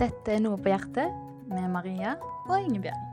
[0.00, 1.12] Dette er Noe på hjertet
[1.50, 2.14] med Maria
[2.48, 3.10] og Ingebjørg.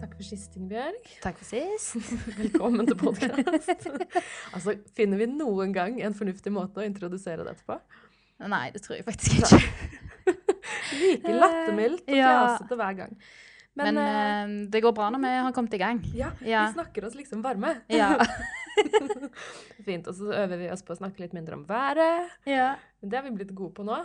[0.00, 1.10] Takk for sist, Ingebjørg.
[1.24, 1.96] Takk for sist.
[2.40, 3.88] Velkommen til podkast.
[4.54, 7.78] altså, finner vi noen gang en fornuftig måte å introdusere dette på?
[8.50, 9.62] Nei, det tror jeg faktisk ikke.
[10.94, 12.30] Like lattermildt og Ja.
[12.30, 13.16] fjasete hver gang.
[13.74, 15.98] Men, Men uh, det går bra når vi har kommet i gang.
[16.14, 16.68] ja, ja.
[16.68, 17.72] vi snakker oss liksom varme.
[17.90, 18.12] Ja.
[19.86, 20.06] Fint.
[20.10, 22.30] Og så øver vi oss på å snakke litt mindre om været.
[22.46, 22.74] ja.
[23.04, 23.98] Det har vi blitt gode på nå.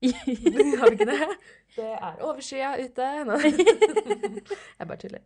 [0.80, 1.28] har vi ikke det?
[1.76, 3.08] Det er overskya ute.
[4.78, 5.22] Jeg bare tuller.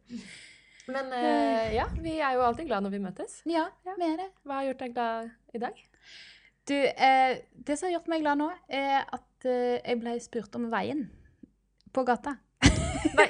[0.91, 3.38] Men uh, ja, vi er jo alltid glad når vi møtes.
[3.48, 4.30] ja, vi er det.
[4.45, 5.78] Hva har gjort deg glad i dag?
[6.69, 10.55] Du, eh, det som har gjort meg glad nå, er at eh, jeg ble spurt
[10.56, 11.06] om veien
[11.92, 12.38] på gata.
[12.64, 13.28] Nei.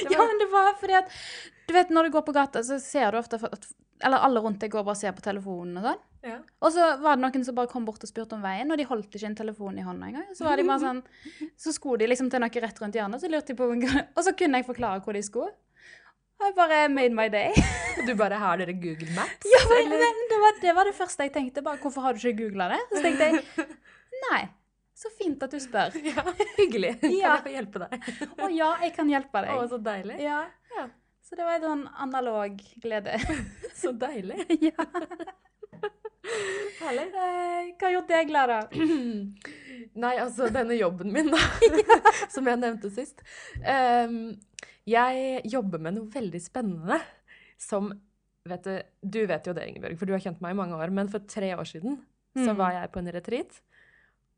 [0.00, 0.12] Var...
[0.12, 1.12] Ja, men det var fordi at
[1.68, 3.68] Du vet, når du går på gata, så ser du ofte at
[4.04, 6.00] Eller alle rundt deg går bare og ser på telefonen og sånn.
[6.26, 6.36] Ja.
[6.60, 8.84] Og så var det noen som bare kom bort og spurte om veien, og de
[8.84, 10.26] holdt ikke en telefon i hånda engang.
[10.36, 11.00] Så var de bare sånn
[11.64, 14.34] Så skulle de liksom til noe rett rundt hjørnet, så lurte de på Og så
[14.36, 15.52] kunne jeg forklare hvor de skulle.
[16.40, 17.52] Og jeg bare made my day.
[18.00, 19.44] Og du bare har dere Google Maps?
[19.44, 21.60] Ja, men, det, var, det var det første jeg tenkte.
[21.64, 22.78] Bare, hvorfor har du ikke googla det?
[22.94, 23.66] Så tenkte jeg
[24.24, 24.40] nei,
[24.96, 25.92] så fint at du spør.
[26.10, 26.24] Ja,
[26.56, 26.94] hyggelig.
[27.02, 27.34] Kan Ja.
[27.36, 28.08] jeg få hjelpe deg?
[28.40, 29.52] Å ja, jeg kan hjelpe deg.
[29.56, 30.16] Å, så deilig.
[30.24, 30.40] Ja.
[30.76, 30.86] Ja.
[31.22, 33.16] Så det var en sånn analog glede.
[33.80, 34.40] Så deilig.
[34.70, 34.86] ja.
[36.80, 37.06] Herlig.
[37.14, 38.60] Eh, Hva har gjort deg glad, da?
[40.04, 41.40] Nei, altså denne jobben min, da,
[42.30, 43.22] som jeg nevnte sist.
[43.64, 44.36] Um,
[44.88, 47.00] jeg jobber med noe veldig spennende
[47.60, 47.90] som
[48.48, 50.92] vet du, du vet jo det, Ingebjørg, for du har kjent meg i mange år,
[50.96, 51.98] men for tre år siden
[52.38, 52.58] så Mm.
[52.60, 53.56] var jeg på en retreat.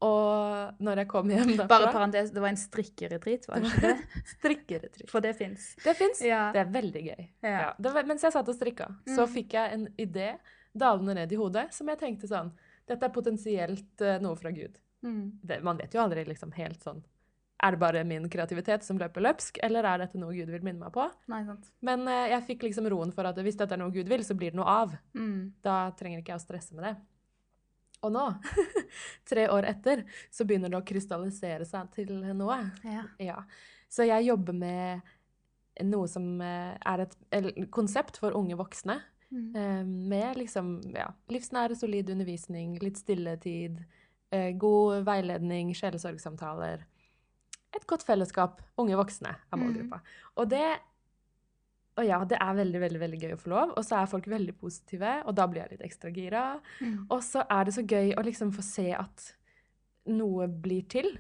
[0.03, 3.91] Og når jeg kom hjem derfra Bare parentes, det var en strikkeretreat, var det ikke
[3.93, 4.23] det?
[4.37, 5.11] Strikkeretreat.
[5.13, 5.69] For det fins.
[5.85, 6.23] Det fins.
[6.27, 6.49] Ja.
[6.55, 7.23] Det er veldig gøy.
[7.47, 7.53] Ja.
[7.55, 7.69] Ja.
[7.79, 9.33] Var, mens jeg satt og strikka, så Mm.
[9.37, 10.33] fikk jeg en idé
[10.75, 12.51] dalende ned i hodet som jeg tenkte sånn
[12.89, 14.75] Dette er potensielt uh, noe fra Gud.
[15.07, 15.39] Mm.
[15.43, 16.99] Det, man vet jo aldri liksom helt sånn
[17.63, 20.83] Er det bare min kreativitet som løper løpsk, eller er dette noe Gud vil minne
[20.83, 21.05] meg på?
[21.31, 21.69] Nei, sant.
[21.81, 24.35] Men uh, jeg fikk liksom roen for at hvis dette er noe Gud vil, så
[24.35, 24.97] blir det noe av.
[25.15, 25.53] Mm.
[25.63, 26.97] Da trenger ikke jeg å stresse med det.
[28.03, 28.25] Og nå,
[29.31, 32.59] tre år etter, så begynner det å krystallisere seg til noe.
[32.85, 33.05] Ja.
[33.23, 33.41] Ja.
[33.93, 35.01] Så jeg jobber med
[35.89, 38.99] noe som eh, er et et konsept for unge voksne.
[39.33, 39.51] Mm.
[39.57, 39.83] eh,
[40.13, 43.79] Med liksom ja, livsnære, solid undervisning, litt stilletid,
[44.33, 46.83] eh, god veiledning, sjelesorgsamtaler.
[47.73, 48.61] Et godt fellesskap.
[48.77, 49.63] Unge voksne er Mm.
[49.63, 50.01] målgruppa.
[50.37, 50.67] Og det
[51.93, 53.75] og ja, det er veldig veldig, veldig gøy å få lov.
[53.77, 56.45] Og så er folk veldig positive, og da blir jeg litt ekstra gira.
[56.81, 57.03] Mm.
[57.13, 59.27] Og så er det så gøy å liksom få se at
[60.09, 61.11] noe blir til.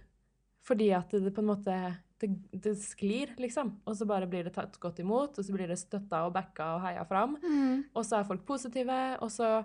[0.65, 1.77] Fordi at det på en måte
[2.23, 2.31] det,
[2.65, 3.75] det sklir, liksom.
[3.85, 6.69] Og så bare blir det tatt godt imot, og så blir det støtta og backa
[6.77, 7.35] og heia fram.
[7.43, 7.89] Mm.
[7.93, 9.63] Og så er folk positive, og så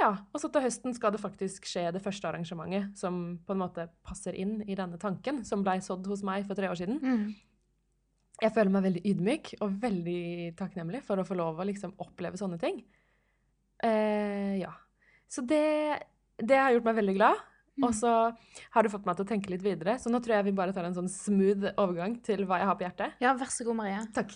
[0.00, 0.16] Ja.
[0.32, 3.90] Og så til høsten skal det faktisk skje det første arrangementet som på en måte
[4.02, 6.96] passer inn i denne tanken, som blei sådd hos meg for tre år siden.
[7.02, 7.34] Mm.
[8.42, 10.22] Jeg føler meg veldig ydmyk og veldig
[10.58, 12.82] takknemlig for å få lov å liksom oppleve sånne ting.
[13.86, 14.72] Eh, ja.
[15.30, 16.02] Så det,
[16.42, 17.42] det har gjort meg veldig glad.
[17.72, 17.86] Mm.
[17.88, 18.10] Og så
[18.74, 19.94] har det fått meg til å tenke litt videre.
[20.00, 22.78] Så nå tror jeg vi bare tar en sånn smooth overgang til hva jeg har
[22.78, 23.20] på hjertet.
[23.22, 24.02] Ja, vær så god, Maria.
[24.12, 24.34] Takk.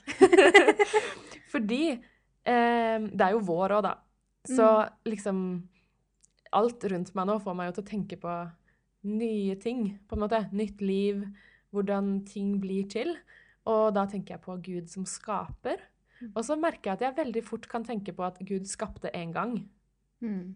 [1.53, 3.97] Fordi eh, det er jo vår òg, da.
[4.47, 4.69] Så
[5.09, 5.41] liksom
[6.55, 8.33] Alt rundt meg nå får meg jo til å tenke på
[9.11, 10.39] nye ting, på en måte.
[10.57, 11.19] Nytt liv,
[11.75, 13.11] hvordan ting blir til.
[13.67, 15.83] Og da tenker jeg på Gud som skaper.
[16.21, 16.31] Mm.
[16.35, 19.35] Og så merker jeg at jeg veldig fort kan tenke på at Gud skapte én
[19.35, 19.59] gang.
[20.25, 20.55] Mm.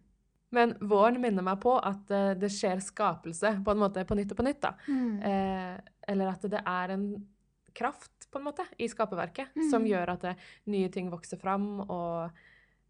[0.50, 4.32] Men våren minner meg på at eh, det skjer skapelse på en måte på nytt
[4.34, 4.62] og på nytt.
[4.64, 4.72] da.
[4.88, 5.20] Mm.
[5.22, 5.76] Eh,
[6.10, 7.06] eller at det er en
[7.76, 9.70] kraft på en måte i skaperverket Mm.
[9.70, 12.30] som gjør at det, nye ting vokser fram, og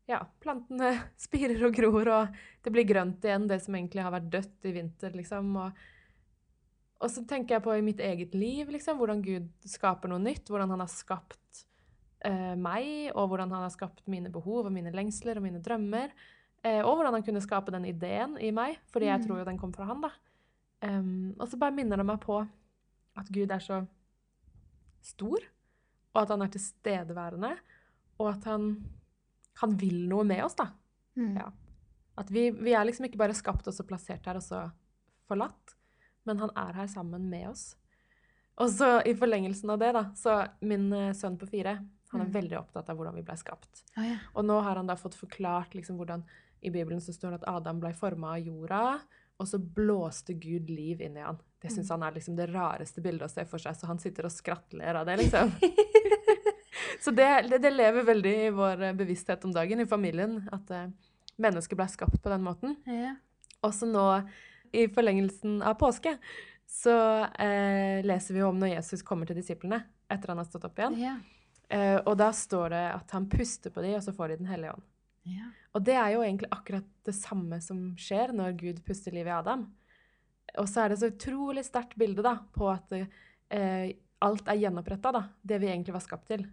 [0.09, 2.29] ja, plantene spirer og gror, og
[2.65, 5.57] det blir grønt igjen, det som egentlig har vært dødt i vinter, liksom.
[5.57, 5.73] Og,
[7.01, 10.51] og så tenker jeg på i mitt eget liv, liksom, hvordan Gud skaper noe nytt,
[10.53, 11.63] hvordan han har skapt
[12.25, 16.13] eh, meg, og hvordan han har skapt mine behov og mine lengsler og mine drømmer.
[16.63, 19.27] Eh, og hvordan han kunne skape den ideen i meg, fordi jeg Mm.
[19.27, 20.11] tror jo den kom fra han, da.
[20.83, 22.37] Um, og så bare minner det meg på
[23.17, 23.87] at Gud er så
[25.05, 25.41] stor,
[26.15, 27.51] og at han er tilstedeværende,
[28.21, 28.71] og at han,
[29.63, 30.69] han vil noe med oss, da.
[31.17, 31.37] Mm.
[31.41, 31.49] Ja.
[32.21, 34.67] At vi, vi er liksom ikke bare skapt og så plassert her og så
[35.31, 35.77] forlatt,
[36.29, 37.71] men han er her sammen med oss.
[38.61, 41.79] Og så i forlengelsen av det, da, så min eh, sønn på fire,
[42.11, 42.35] han er Mm.
[42.35, 43.85] veldig opptatt av hvordan vi ble skapt.
[43.97, 44.17] Å, ja.
[44.35, 46.25] Og nå har han da fått forklart liksom hvordan
[46.61, 49.01] i Bibelen så står det at Adam ble forma av jorda,
[49.41, 51.39] og så blåste Gud liv inn i han.
[51.63, 54.29] Det syns han er liksom det rareste bildet å se for seg, så han sitter
[54.29, 55.55] og skrattler av det, liksom.
[57.05, 60.71] så det, det, det lever veldig i vår eh, bevissthet om dagen, i familien, at
[60.75, 60.87] uh,
[61.41, 62.77] mennesket ble skapt på den måten.
[62.85, 63.15] Ja.
[63.65, 64.05] Også nå
[64.73, 66.17] i forlengelsen av påske,
[66.71, 66.95] så
[67.35, 70.79] eh, leser vi jo om når Jesus kommer til disiplene etter han har stått opp
[70.79, 70.99] igjen.
[71.01, 71.17] Ja.
[71.71, 74.51] Eh, og da står det at han puster på dem, og så får de Den
[74.51, 74.87] hellige ånd.
[75.31, 75.51] Ja.
[75.75, 79.35] Og det er jo egentlig akkurat det samme som skjer når Gud puster liv i
[79.35, 79.67] Adam.
[80.59, 85.13] Og så er det så utrolig sterkt bilde da, på at eh, alt er gjenoppretta,
[85.15, 85.25] da.
[85.43, 86.47] Det vi egentlig var skapt til.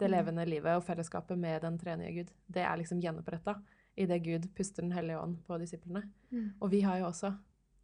[0.00, 0.14] Det Mm.
[0.14, 2.30] levende livet og fellesskapet med den tredje Gud.
[2.46, 3.58] Det er liksom gjenoppretta
[3.96, 6.06] idet Gud puster Den hellige ånd på disiplene.
[6.32, 6.52] Mm.
[6.60, 7.34] Og vi har jo også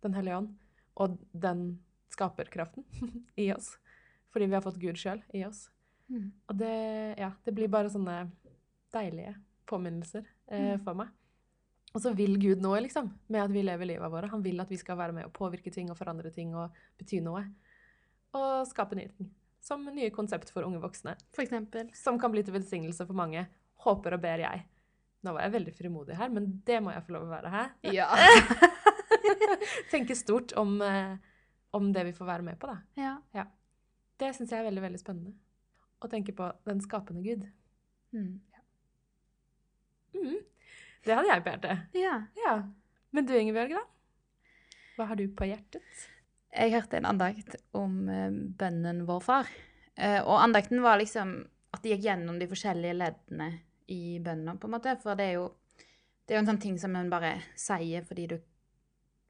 [0.05, 0.53] Den hellige ånd
[0.97, 1.79] og den
[2.13, 2.85] skaperkraften
[3.37, 3.75] i oss.
[4.33, 5.67] Fordi vi har fått Gud sjøl i oss.
[6.09, 6.31] Mm.
[6.49, 6.75] Og det,
[7.19, 8.31] ja, det blir bare sånne
[8.95, 9.35] deilige
[9.67, 10.85] påminnelser eh, Mm.
[10.85, 11.09] for meg.
[11.97, 14.29] Og så vil Gud noe, liksom, med at vi lever livet våre.
[14.29, 17.23] Han vil at vi skal være med og påvirke ting og forandre ting og bety
[17.25, 17.41] noe.
[18.37, 19.31] Og skape nye ting.
[19.65, 21.15] Som nye konsept for unge voksne.
[21.35, 21.89] For eksempel.
[21.97, 23.47] Som kan bli til velsignelse for mange.
[23.87, 24.67] Håper og ber jeg.
[25.25, 27.73] Nå var jeg veldig frimodig her, men det må jeg få lov å være her.
[27.97, 28.11] Ja.
[29.93, 31.17] Tenke stort om, eh,
[31.77, 32.79] om det vi får være med på, da.
[33.37, 33.47] ja.
[34.17, 35.35] Det syns jeg er veldig, veldig spennende.
[36.01, 37.45] Å tenke på den skapende Gud.
[38.17, 38.41] Mm.
[40.17, 40.39] Mm.
[41.05, 41.97] Det hadde jeg på hjertet.
[42.01, 42.19] ja.
[42.45, 42.57] Ja.
[43.15, 43.83] Men du, Ingebjørg, da?
[44.97, 46.01] Hva har du på hjertet?
[46.57, 49.53] Jeg hørte en andakt om eh, bønnen Vår Far.
[49.95, 51.39] Eh, og andakten var liksom
[51.77, 53.51] at de gikk gjennom de forskjellige leddene
[53.93, 54.97] i bønnen, på en måte.
[55.03, 55.47] For det er jo,
[56.25, 58.37] det er jo en sånn ting som en bare sier fordi du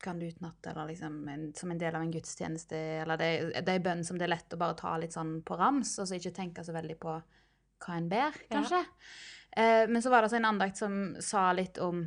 [0.03, 2.77] kan du utenat, eller liksom en, som en del av en gudstjeneste.
[3.03, 3.31] Eller det,
[3.65, 5.95] det er en bønn som det er lett å bare ta litt sånn på rams,
[5.99, 7.17] og så ikke tenke så veldig på
[7.87, 8.61] hva en ber, Ja.
[9.57, 10.95] Eh, men så var det altså en andakt som
[11.25, 12.03] sa litt om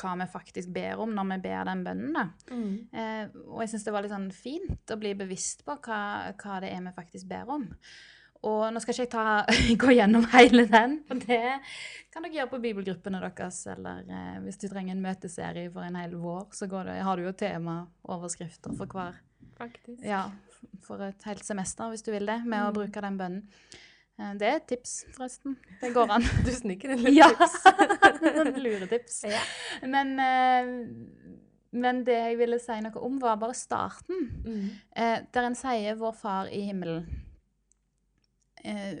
[0.00, 2.14] hva vi faktisk ber om når vi ber den bønnen.
[2.16, 2.24] da.
[2.96, 6.00] Eh, og jeg syns det var litt sånn fint å bli bevisst på hva,
[6.40, 7.68] hva det er vi faktisk ber om.
[8.42, 9.24] Og nå skal ikke jeg ta,
[9.82, 11.40] gå gjennom hele den, for det
[12.12, 13.58] kan dere gjøre på bibelgruppene deres.
[13.68, 17.16] Eller eh, hvis du trenger en møteserie for en hel vår, så går det, har
[17.20, 19.18] du jo temaoverskrifter for hver.
[19.60, 20.00] Faktisk.
[20.08, 20.22] Ja,
[20.86, 22.74] for et helt semester, hvis du vil det, med å Mm.
[22.80, 23.44] bruke den bønnen.
[24.18, 25.58] Eh, det er et tips, forresten.
[25.82, 26.22] Det går an.
[26.46, 27.28] Du sniker en litt Ja!
[27.28, 27.62] tips.
[28.56, 29.22] Luretips.
[29.28, 29.40] Ja.
[29.84, 30.72] Men, eh,
[31.72, 34.30] men det jeg ville si noe om, var bare starten.
[34.44, 34.70] Mm.
[34.96, 37.04] Eh, der en sier 'Vår Far i himmelen'.
[38.64, 38.98] Eh,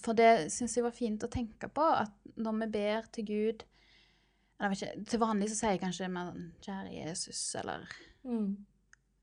[0.00, 3.64] for det syns jeg var fint å tenke på, at når vi ber til Gud
[4.60, 7.86] eller, ikke, Til vanlig så sier jeg kanskje mer 'Kjære Jesus', eller
[8.24, 8.56] Mm.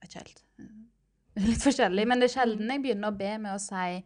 [0.02, 0.44] vet ikke helt.
[1.48, 4.04] Litt forskjellig, men det er sjelden jeg begynner å be med å si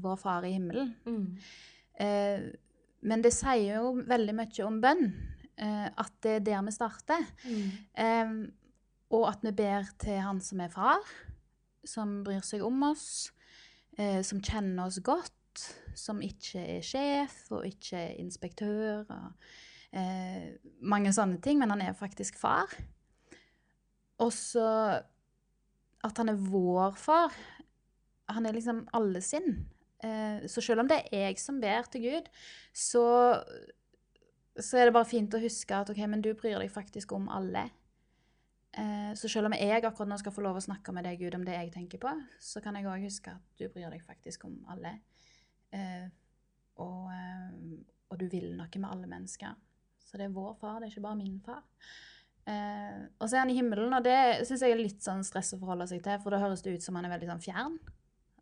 [0.00, 0.94] 'Vår Far i himmelen'.
[1.04, 1.38] Mm.
[2.00, 2.40] Eh,
[3.02, 5.12] men det sier jo veldig mye om bønn.
[5.58, 7.26] Eh, at det er der vi starter.
[7.44, 7.70] Mm.
[7.94, 8.50] Eh,
[9.10, 11.00] og at vi ber til Han som er far,
[11.84, 13.30] som bryr seg om oss,
[14.00, 15.64] eh, som kjenner oss godt,
[15.98, 19.04] som ikke er sjef og ikke er inspektør.
[19.04, 22.72] og eh, Mange sånne ting, men han er faktisk far.
[24.20, 24.68] Og så
[26.06, 27.34] at han er vår far.
[28.30, 29.66] Han er liksom alle sin.
[30.04, 32.30] Eh, så selv om det er jeg som ber til Gud,
[32.72, 33.04] så,
[34.56, 37.28] så er det bare fint å huske at ok, men du bryr deg faktisk om
[37.32, 37.68] alle.
[38.70, 41.34] Eh, så selv om jeg akkurat nå skal få lov å snakke med deg, Gud,
[41.34, 44.46] om det jeg tenker på, så kan jeg òg huske at du bryr deg faktisk
[44.46, 45.00] om alle.
[45.74, 46.06] Eh,
[46.82, 47.80] og, eh,
[48.10, 49.58] og du vil noe med alle mennesker.
[50.06, 51.66] Så det er vår far, det er ikke bare min far.
[52.50, 55.58] Og så er han i himmelen, og det syns jeg er litt sånn stress å
[55.60, 57.76] forholde seg til, for da høres det ut som han er veldig sånn fjern.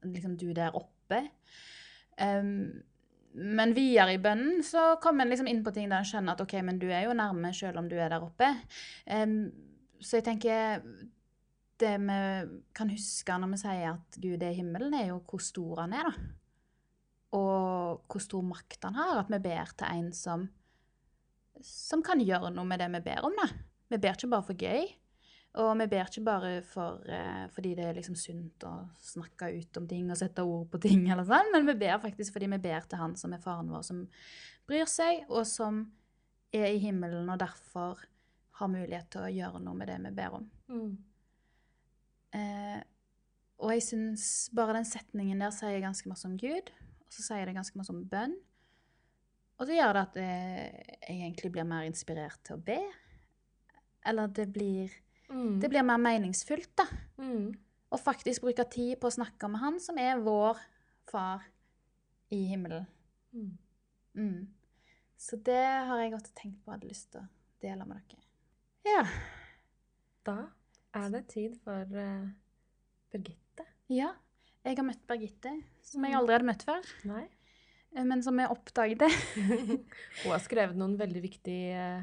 [0.01, 1.19] Liksom du der oppe.
[3.37, 6.41] Men videre i bønnen så kommer en liksom inn på ting der en skjønner at
[6.47, 8.49] ok, men du er jo nærme selv om du er der oppe.
[10.01, 10.83] Så jeg tenker
[11.79, 12.19] Det vi
[12.75, 15.95] kan huske når vi sier at Gud er i himmelen, er jo hvor stor han
[15.95, 16.29] er, da.
[17.39, 19.21] Og hvor stor makt han har.
[19.21, 20.49] At vi ber til en som,
[21.63, 23.47] som kan gjøre noe med det vi ber om, da.
[23.89, 24.89] Vi ber ikke bare for gøy.
[25.59, 29.81] Og vi ber ikke bare for, eh, fordi det er liksom sunt å snakke ut
[29.81, 32.61] om ting og sette ord på ting, eller sånn, men vi ber faktisk fordi vi
[32.69, 34.05] ber til Han som er faren vår, som
[34.69, 35.87] bryr seg, og som
[36.53, 38.05] er i himmelen, og derfor
[38.59, 40.47] har mulighet til å gjøre noe med det vi ber om.
[40.69, 40.93] Mm.
[42.39, 42.81] Eh,
[43.59, 44.25] og jeg syns
[44.55, 46.71] bare den setningen der sier ganske masse om Gud,
[47.03, 48.37] og så sier det ganske masse om bønn.
[49.59, 52.79] Og så gjør det at eh, jeg egentlig blir mer inspirert til å be.
[54.07, 54.93] Eller det blir,
[55.29, 55.59] Mm.
[55.61, 56.87] det blir mer meningsfullt, da.
[57.21, 57.51] Mm.
[57.93, 60.57] Å faktisk bruke tid på å snakke med Han som er vår
[61.11, 61.43] far
[62.33, 62.87] i himmelen.
[63.35, 63.51] Mm.
[64.15, 64.47] Mm.
[65.19, 67.29] Så det har jeg godt tenkt på og hadde lyst til å
[67.61, 68.25] dele med dere.
[68.87, 69.03] Ja.
[70.27, 70.37] Da
[70.95, 72.29] er det tid for uh,
[73.13, 73.67] Birgitte.
[73.89, 74.13] ja.
[74.67, 75.51] Jeg har møtt Birgitte,
[75.87, 76.19] som jeg Mm.
[76.19, 76.89] aldri hadde møtt før.
[77.09, 77.23] Nei.
[77.97, 79.01] eh, Men som jeg oppdaget.
[80.25, 82.03] Hun har skrevet noen veldig viktige eh,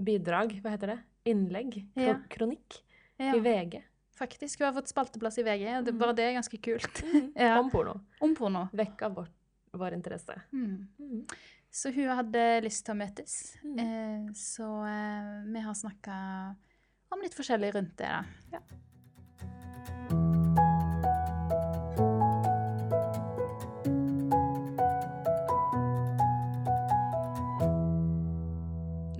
[0.00, 1.00] bidrag, hva heter det?
[1.28, 2.14] innlegg, kro Ja.
[2.30, 2.80] kronikk,
[3.18, 3.82] Ja, i VG.
[4.16, 4.58] faktisk.
[4.58, 5.98] Hun har fått spalteplass i VG, og det, Mm.
[5.98, 7.02] bare det er ganske kult.
[7.36, 7.58] Ja.
[7.60, 8.00] Om porno.
[8.20, 8.68] Om porno.
[8.72, 9.28] Vekka vår,
[9.74, 10.34] vår interesse.
[10.52, 11.26] Mm.
[11.72, 13.34] Så hun hadde lyst til å møtes.
[13.64, 13.78] Mm.
[13.80, 16.14] Eh, så eh, vi har snakka
[17.12, 18.20] om litt forskjellig rundt det, da.
[18.52, 18.60] Ja.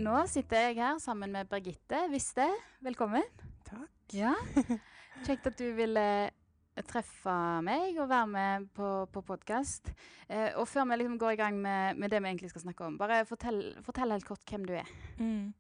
[0.03, 2.51] Nå sitter jeg her sammen med Birgitte Viste.
[2.85, 3.25] Velkommen.
[3.65, 3.89] Takk.
[4.13, 4.37] Ja.
[5.25, 6.07] Kjekt at du ville
[6.81, 7.33] treffe
[7.65, 9.91] meg og være med på, på podkast.
[10.29, 12.87] Eh, og før vi liksom går i gang med, med det vi egentlig skal snakke
[12.87, 14.89] om, bare fortell, fortell helt kort hvem du er.
[15.19, 15.53] Mm.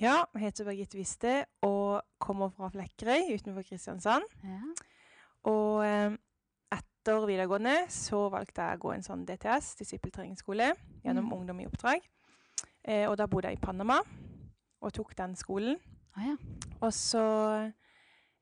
[0.00, 4.26] Ja, jeg heter Birgitte Wiste og kommer fra Flekkerøy utenfor Kristiansand.
[4.44, 4.60] Ja.
[5.50, 6.16] Og eh,
[6.74, 10.72] etter videregående så valgte jeg å gå en sånn DTS, disippeltreningsskole,
[11.04, 11.34] gjennom Mm.
[11.38, 12.04] Ungdom i oppdrag.
[12.84, 14.00] Eh, og da bodde jeg i Panama
[14.84, 15.78] og tok den skolen.
[16.16, 16.36] Ah, ja.
[16.80, 17.22] Og så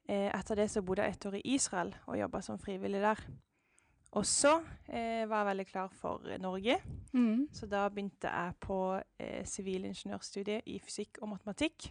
[0.08, 3.20] etter det så bodde jeg et år i Israel og jobba som frivillig der.
[4.12, 6.76] Og så eh, var jeg veldig klar for eh, Norge.
[7.12, 7.48] Mm.
[7.52, 9.46] Så da begynte jeg på eh,
[10.66, 11.88] i fysikk og matematikk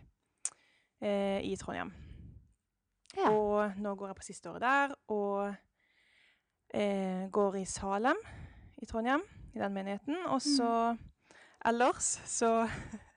[1.02, 1.94] eh, i Trondheim.
[3.18, 3.30] ja.
[3.32, 5.56] Og nå går jeg på siste året der, og
[6.74, 8.18] eh, går i Salem
[8.78, 9.22] i Trondheim,
[9.56, 10.16] i den menigheten.
[10.26, 10.96] Og så
[11.66, 12.70] ellers så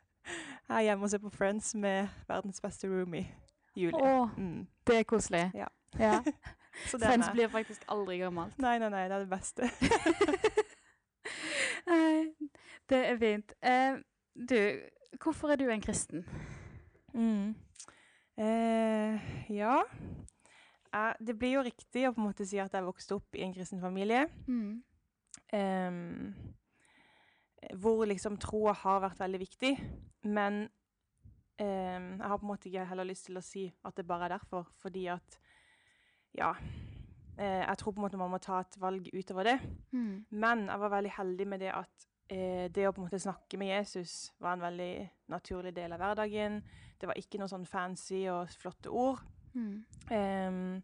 [0.69, 3.29] er jeg hjemme og ser på Friends med verdens beste roomie,
[3.77, 4.01] Julie.
[4.03, 4.67] Åh, Mm.
[4.87, 5.51] det er koselig.
[5.55, 5.67] Ja.
[5.99, 6.21] ja.
[6.91, 8.59] Friends blir faktisk aldri gammelt.
[8.59, 9.71] Nei, nei, nei, det er det beste.
[12.89, 13.53] Det er fint.
[13.65, 13.97] Eh,
[14.49, 14.57] du,
[15.23, 16.25] hvorfor er du en kristen?
[17.15, 17.55] Mm.
[18.39, 19.21] Eh,
[19.57, 19.79] ja
[20.95, 23.43] Eh, Det blir jo riktig å på en måte si at jeg vokste opp i
[23.43, 24.29] en kristen familie.
[24.47, 24.83] Mm.
[25.53, 26.35] em,
[27.75, 29.73] hvor liksom troa har vært veldig viktig.
[30.23, 30.69] Men
[31.59, 34.25] em, jeg har på en måte ikke heller lyst til å si at det bare
[34.29, 34.67] er derfor.
[34.83, 35.39] Fordi at
[36.35, 36.53] Ja.
[37.39, 39.61] eh, jeg tror på en måte man må ta et valg utover det.
[39.93, 40.25] Mm.
[40.31, 43.59] Men jeg var veldig heldig med det at eh, det å på en måte snakke
[43.59, 46.63] med Jesus var en veldig naturlig del av hverdagen.
[46.99, 49.21] Det var ikke noe sånn fancy og flotte ord.
[49.55, 49.85] Mm.
[50.11, 50.83] Em,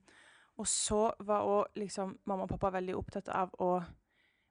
[0.58, 3.80] og så var òg liksom mamma og pappa veldig opptatt av å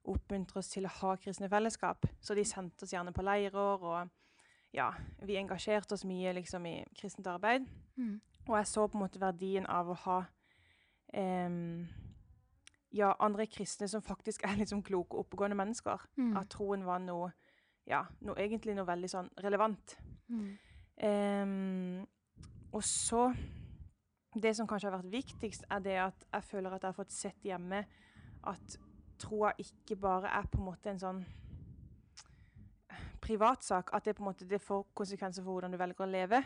[0.10, 2.06] oppmuntre oss til å ha kristne fellesskap.
[2.20, 4.10] Så de sendte oss gjerne på leirer, og
[4.74, 4.90] ja,
[5.26, 7.66] vi engasjerte oss mye liksom i kristent arbeid.
[7.98, 8.20] Mm.
[8.48, 10.20] Og jeg så på en måte verdien av å ha
[11.18, 11.88] um,
[12.96, 16.06] ja, andre kristne som faktisk er liksom kloke oppegående mennesker.
[16.18, 16.36] Mm.
[16.38, 17.32] At troen var noe,
[17.90, 19.98] ja, noe egentlig noe veldig sånn relevant.
[20.30, 20.50] Mm.
[21.00, 22.06] Um,
[22.76, 23.32] og så
[24.30, 27.12] Det som kanskje har vært viktigst, er det at jeg føler at jeg har fått
[27.12, 27.80] sett hjemme
[28.48, 28.76] at
[29.18, 31.24] troa ikke bare er på en måte en sånn
[33.30, 33.94] privatsak.
[33.94, 36.44] At det på en måte det får konsekvenser for hvordan du velger å leve.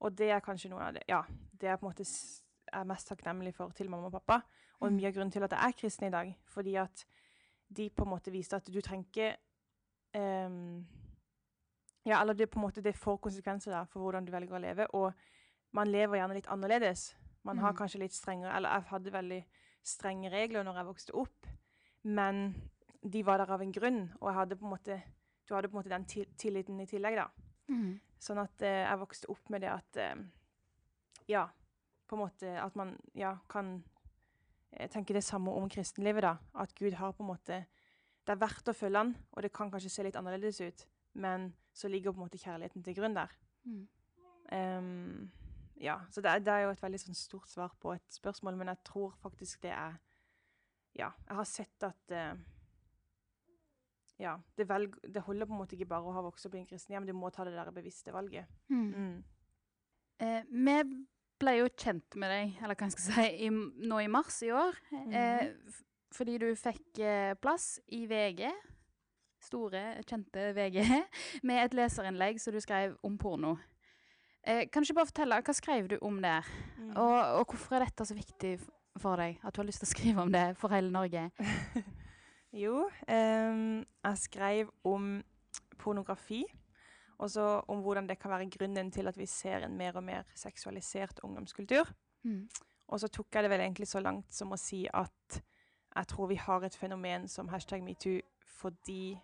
[0.00, 1.22] Og det er kanskje noe av det Ja,
[1.60, 2.06] det er på en måte
[2.72, 4.42] er mest takknemlig for til mamma og pappa.
[4.80, 4.96] Og Mm.
[4.96, 6.36] mye av grunnen til at jeg er kristen i dag.
[6.46, 7.04] Fordi at
[7.76, 9.36] de på en måte viste at du trenger ikke
[10.46, 10.86] um,
[12.06, 14.60] ja, eller det på en måte det får konsekvenser da, for hvordan du velger å
[14.62, 14.86] leve.
[14.94, 15.12] Og
[15.72, 17.14] man lever gjerne litt annerledes.
[17.44, 17.76] Man har Mm.
[17.76, 19.44] kanskje litt strengere Eller jeg hadde veldig
[19.84, 21.46] strenge regler når jeg vokste opp,
[22.04, 22.54] men
[23.02, 24.12] de var der av en grunn.
[24.20, 25.02] Og jeg hadde på en måte
[25.50, 27.26] Du hadde på en måte den ti- tilliten i tillegg, da.
[27.70, 27.96] Mm.
[28.22, 30.14] Sånn at eh, jeg vokste opp med det at eh,
[31.30, 31.48] Ja,
[32.10, 33.72] på en måte at man ja, kan
[34.72, 36.36] eh, tenke det samme om kristenlivet, da.
[36.54, 37.60] At Gud har på en måte
[38.26, 40.86] Det er verdt å følge han, og det kan kanskje se litt annerledes ut,
[41.18, 43.32] men så ligger på en måte kjærligheten til grunn der.
[43.64, 43.88] Mm.
[44.52, 45.30] Um,
[45.80, 48.58] ja, så det er, det er jo et veldig sånn stort svar på et spørsmål,
[48.60, 49.96] men jeg tror faktisk det er
[50.98, 52.34] Ja, jeg har sett at eh,
[54.20, 56.60] Ja, det, velg, det holder på en måte ikke bare å ha vokst opp i
[56.60, 58.50] en kristen hjem, du må ta det der bevisste valget.
[58.68, 58.90] Mm.
[58.90, 59.14] Mm.
[60.20, 60.76] Eh, vi
[61.40, 63.48] ble jo kjent med deg, eller hva jeg skal si, i,
[63.88, 64.76] nå i mars i år.
[64.92, 65.46] Eh,
[66.12, 68.44] fordi du fikk eh, plass i VG,
[69.40, 70.82] store, kjente VG,
[71.48, 73.54] med et leserinnlegg som du skrev om porno.
[74.44, 76.44] Eh, kan du ikke bare fortelle, hva skrev du om der?
[76.76, 76.92] Mm.
[76.92, 78.58] Og, og hvorfor er dette så viktig
[79.00, 81.30] for deg, at du har lyst til å skrive om det for hele Norge?
[82.52, 85.22] Jo, jeg skrev om
[85.78, 86.44] pornografi.
[87.20, 90.04] Og så om hvordan det kan være grunnen til at vi ser en mer og
[90.04, 91.88] mer seksualisert ungdomskultur.
[92.22, 92.48] Mm.
[92.88, 95.42] Og så tok jeg det vel egentlig så langt som å si at
[95.90, 98.20] jeg tror vi har et fenomen som hashtag metoo
[98.60, 99.18] fordi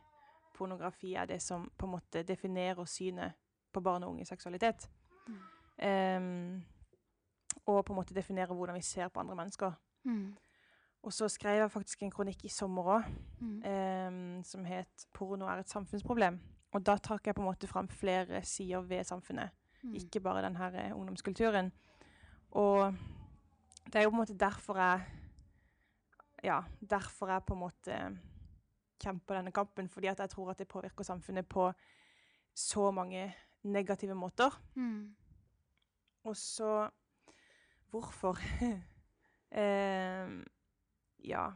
[0.56, 3.36] pornografi er det som på en måte definerer synet
[3.72, 4.88] på barn og unges seksualitet.
[5.26, 5.40] Mm.
[5.76, 6.64] Um,
[7.66, 9.72] og på en måte definerer hvordan vi ser på andre mennesker.
[10.04, 10.36] Mm.
[11.06, 13.04] Og så skrev jeg faktisk en kronikk i sommer òg
[13.40, 13.62] Mm.
[13.64, 16.38] em, som het 'Porno er et samfunnsproblem'.
[16.72, 19.50] Og da trakk jeg på en måte fram flere sider ved samfunnet.
[19.82, 19.94] Mm.
[19.94, 21.72] ikke bare den her eh, ungdomskulturen.
[22.50, 22.94] Og
[23.84, 25.00] det er jo på en måte derfor jeg
[26.44, 26.60] Ja,
[26.90, 28.18] derfor jeg på en måte
[29.02, 29.88] kjemper denne kampen.
[29.88, 31.72] Fordi at jeg tror at det påvirker samfunnet på
[32.54, 34.60] så mange negative måter.
[34.74, 35.16] Mm.
[36.24, 36.90] Og så
[37.90, 38.36] Hvorfor?
[39.52, 40.28] eh,
[41.26, 41.50] ja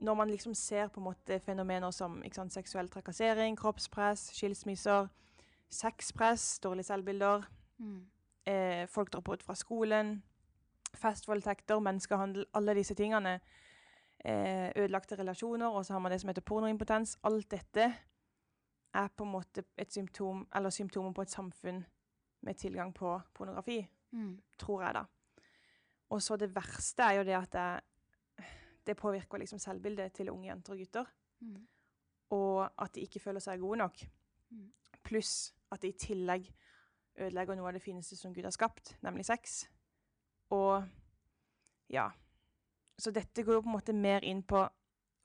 [0.00, 5.08] Når man liksom ser på en måte fenomener som sant, seksuell trakassering, kroppspress, skilsmisser,
[5.70, 7.42] sexpress, dårlige selvbilder,
[7.78, 8.06] Mm.
[8.46, 10.22] eh, folk dropper ut fra skolen,
[10.94, 13.40] festvoldtekter, menneskehandel, alle disse tingene.
[14.24, 17.18] Eh, ødelagte relasjoner, og så har man det som heter pornoimpotens.
[17.24, 17.94] Alt dette
[18.94, 21.84] er på en måte et symptom, eller symptomer på et samfunn
[22.42, 24.40] med tilgang på pornografi, Mm.
[24.58, 25.04] tror jeg, da.
[26.10, 28.46] Og så det verste er jo det at det,
[28.86, 31.10] det påvirker liksom selvbildet til unge jenter og gutter.
[31.40, 31.66] Mm.
[32.36, 34.00] Og at de ikke føler seg gode nok.
[34.50, 34.70] Mm.
[35.04, 36.48] Pluss at det i tillegg
[37.18, 39.66] ødelegger noe av det fineste som Gud har skapt, nemlig sex.
[40.54, 40.84] Og
[41.92, 42.08] ja.
[42.98, 44.66] Så dette går jo på en måte mer inn på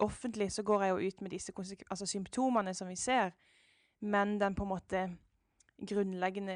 [0.02, 3.30] Offentlig så går jeg jo ut med disse altså symptomene som vi ser,
[4.02, 5.02] men den på en måte
[5.78, 6.56] grunnleggende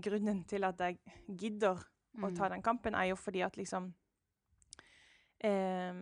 [0.00, 0.98] grunnen til at jeg
[1.38, 1.82] gidder
[2.16, 2.36] å Mm.
[2.36, 3.94] ta den kampen, er jo fordi at liksom
[5.40, 5.94] eh,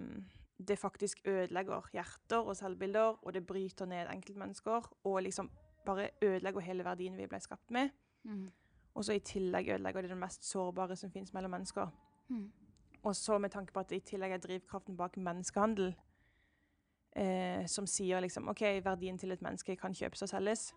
[0.61, 5.51] Det faktisk ødelegger hjerter og selvbilder, og det bryter ned enkeltmennesker, og liksom
[5.87, 7.91] bare ødelegger hele verdien vi ble skapt med.
[8.25, 8.51] Mm.
[8.95, 11.89] Og så i tillegg ødelegger det det mest sårbare som finnes mellom mennesker.
[12.29, 12.53] Mm.
[13.05, 15.95] Og så med tanke på at det i tillegg er drivkraften bak menneskehandel,
[17.17, 20.73] eh, som sier liksom OK, verdien til et menneske kan kjøpes og selges,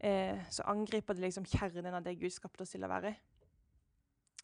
[0.00, 3.16] eh, så angriper det liksom kjernen av det Gud skapte oss til å være.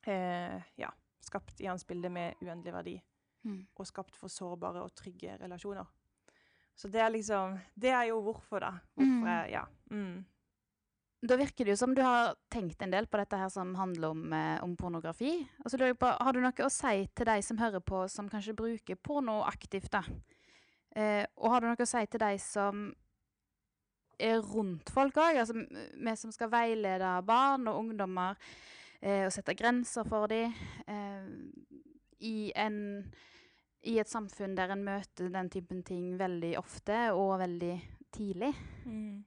[0.06, 0.90] Eh, ja.
[1.20, 3.02] Skapt i hans bilde med uendelig verdi,
[3.44, 3.66] Mm.
[3.76, 5.86] og skapt for sårbare og trygge relasjoner.
[6.76, 8.70] Så det er liksom Det er jo hvorfor, da.
[8.96, 9.26] Hvorfor Mm.
[9.26, 9.64] jeg, ja.
[9.90, 10.24] Mm.
[11.22, 14.08] Da virker det jo som du har tenkt en del på dette her som handler
[14.10, 15.46] om, eh, om pornografi.
[15.64, 18.08] Og så lurer jeg på, Har du noe å si til de som hører på,
[18.10, 19.90] som kanskje bruker porno aktivt?
[19.90, 20.02] da?
[20.96, 22.94] Eh, og har du noe å si til de som
[24.18, 25.36] er rundt folk òg?
[25.36, 28.36] Altså vi som skal veilede barn og ungdommer
[29.02, 30.52] eh, og sette grenser for dem.
[30.88, 31.26] Eh,
[32.20, 33.12] i, en,
[33.82, 37.74] I et samfunn der en møter den typen ting veldig ofte og veldig
[38.12, 38.52] tidlig.
[38.86, 39.24] Mm.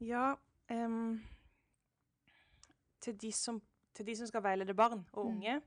[0.00, 0.34] Ja
[0.70, 1.20] um,
[3.00, 3.60] til, de som,
[3.94, 5.36] til de som skal veilede barn og Mm.
[5.36, 5.60] unge,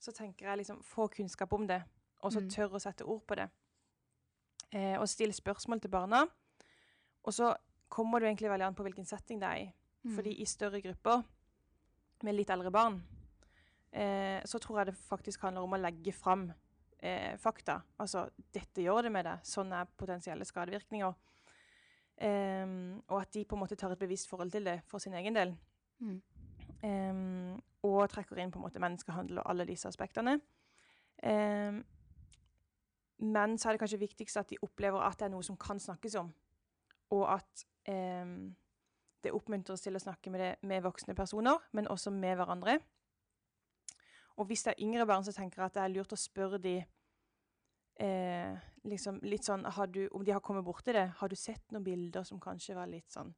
[0.00, 1.82] så tenker jeg liksom få kunnskap om det,
[2.22, 2.50] og så Mm.
[2.50, 3.48] tørre å sette ord på det.
[4.72, 6.24] Eh, og stille spørsmål til barna.
[7.22, 7.54] Og så
[7.88, 9.72] kommer du egentlig veldig an på hvilken setting det er i.
[10.04, 10.14] Mm.
[10.14, 11.22] Fordi i større grupper
[12.24, 12.98] med litt eldre barn,
[13.92, 16.48] eh, så tror jeg det faktisk handler om å legge fram
[16.98, 17.82] eh, fakta.
[18.00, 21.14] Altså 'dette gjør det med deg', sånn er potensielle skadevirkninger.
[22.22, 25.14] Em, og at de på en måte tar et bevisst forhold til det for sin
[25.14, 25.56] egen del.
[25.98, 26.22] Mm.
[26.84, 30.38] Um, og trekker inn på en måte menneskehandel og alle disse aspektene.
[31.24, 31.82] Um,
[33.24, 35.80] men så er det kanskje viktigst at de opplever at det er noe som kan
[35.80, 36.30] snakkes om.
[37.14, 38.54] Og at em,
[39.24, 42.78] det oppmuntres til å snakke med, det, med voksne personer, men også med hverandre.
[44.38, 46.58] Og hvis det er yngre barn, så tenker jeg at det er lurt å spørre
[46.62, 46.74] de
[48.02, 51.64] eh, liksom litt sånn har du, Om de har kommet borti det, har du sett
[51.72, 53.32] noen bilder som kanskje var litt sånn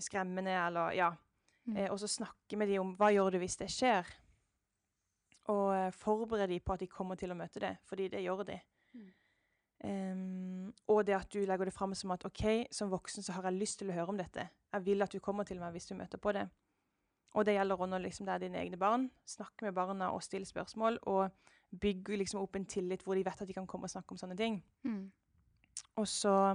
[0.00, 1.12] skremmende, eller ja.
[1.66, 1.76] Mm.
[1.76, 4.08] Eh, og så snakke med de om hva gjør du hvis det skjer.
[5.52, 8.44] Og eh, forberede de på at de kommer til å møte det, fordi det gjør
[8.48, 8.58] de.
[8.96, 9.12] Mm.
[9.84, 13.48] Em, og det at du legger det fram som at OK, som voksen så har
[13.48, 14.46] jeg lyst til å høre om dette.
[14.72, 16.46] Jeg vil at du kommer til meg hvis du møter på det.
[17.34, 19.08] Og det gjelder også når liksom, det er dine egne barn.
[19.26, 21.00] Snakk med barna og still spørsmål.
[21.10, 21.30] Og
[21.80, 24.20] bygg liksom opp en tillit hvor de vet at de kan komme og snakke om
[24.20, 24.60] sånne ting.
[24.86, 25.08] Mm.
[25.98, 26.54] Og så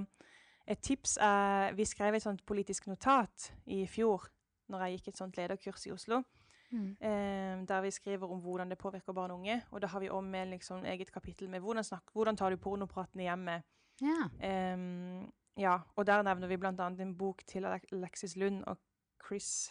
[0.70, 4.28] et tips er Vi skrev et sånt politisk notat i fjor
[4.70, 6.22] når jeg gikk et sånt lederkurs i Oslo.
[6.70, 6.90] Mm.
[7.00, 9.62] Eh, der vi skriver om hvordan det påvirker barn og unge.
[9.70, 12.56] Og da har vi òg med liksom eget kapittel med hvordan, snak, hvordan tar du
[12.56, 13.66] pornopraten i hjemmet.
[14.00, 14.28] Ja.
[14.40, 15.26] Eh,
[15.60, 16.72] ja, og der nevner vi bl.a.
[16.86, 18.78] en bok til Alexis Lund og
[19.26, 19.70] Chris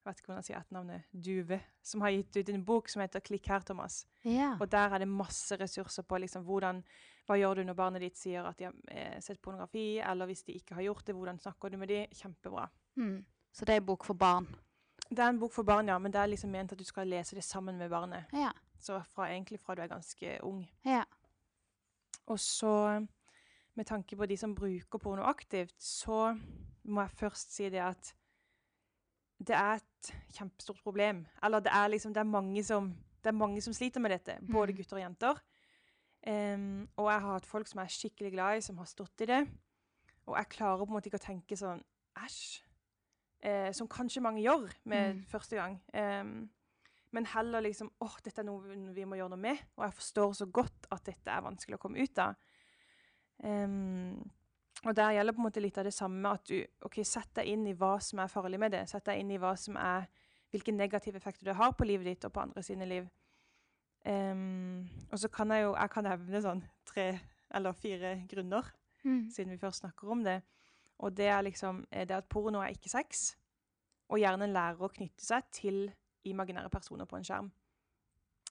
[0.00, 3.02] jeg vet ikke hvordan jeg sier etternavnet, Duve, som har gitt ut en bok som
[3.02, 4.06] heter 'Klikk her, Thomas'.
[4.24, 4.56] ja.
[4.60, 6.82] Og der er det masse ressurser på liksom, hvordan,
[7.26, 10.42] hva gjør du når barnet ditt sier at de har eh, sett pornografi, eller hvis
[10.42, 12.06] de ikke har gjort det, hvordan snakker du med de?
[12.14, 12.70] Kjempebra.
[12.96, 13.24] Mm.
[13.52, 14.48] Så det er bok for barn.
[15.10, 17.08] Det er en bok for barn, ja, men det er liksom ment at du skal
[17.10, 18.30] lese det sammen med barnet.
[18.32, 18.52] Ja.
[18.80, 20.62] Så fra, egentlig fra du er ganske ung.
[20.86, 21.02] Ja.
[22.30, 23.06] Og så,
[23.74, 26.36] med tanke på de som bruker porno aktivt, så
[26.84, 28.14] må jeg først si det at
[29.40, 31.24] det er et kjempestort problem.
[31.42, 32.92] Eller det er liksom, det er mange som,
[33.24, 34.76] det er mange som sliter med dette, både Mm.
[34.76, 35.42] gutter og jenter.
[36.26, 39.20] Um, og jeg har hatt folk som jeg er skikkelig glad i, som har stått
[39.20, 39.48] i det.
[40.26, 41.82] Og jeg klarer på en måte ikke å tenke sånn
[42.20, 42.62] Æsj.
[43.42, 45.24] Eh, som kanskje mange gjør med Mm.
[45.28, 45.80] første gang.
[45.94, 46.50] Um,
[47.12, 49.94] men heller liksom åh, dette er noe vi- vi må gjøre noe med, og jeg
[49.94, 52.34] forstår så godt at dette er vanskelig å komme ut av.
[53.44, 54.30] Um,
[54.84, 57.46] og der gjelder på en måte litt av det samme, at du ok, sett deg
[57.46, 58.88] inn i hva som er farlig med det.
[58.88, 60.06] Sett deg inn i hva som er,
[60.52, 63.08] hvilke negative effekter det har på livet ditt og på andre sine liv.
[64.06, 67.20] Um, og så kan jeg jo jeg kan nevne sånn tre
[67.52, 68.64] eller fire grunner
[69.04, 69.30] Mm.
[69.30, 70.42] siden vi først snakker om det.
[71.00, 73.36] Og det er liksom eh, det at porno er ikke sex,
[74.10, 75.84] og hjernen lærer å knytte seg til
[76.28, 77.50] imaginære personer på en skjerm.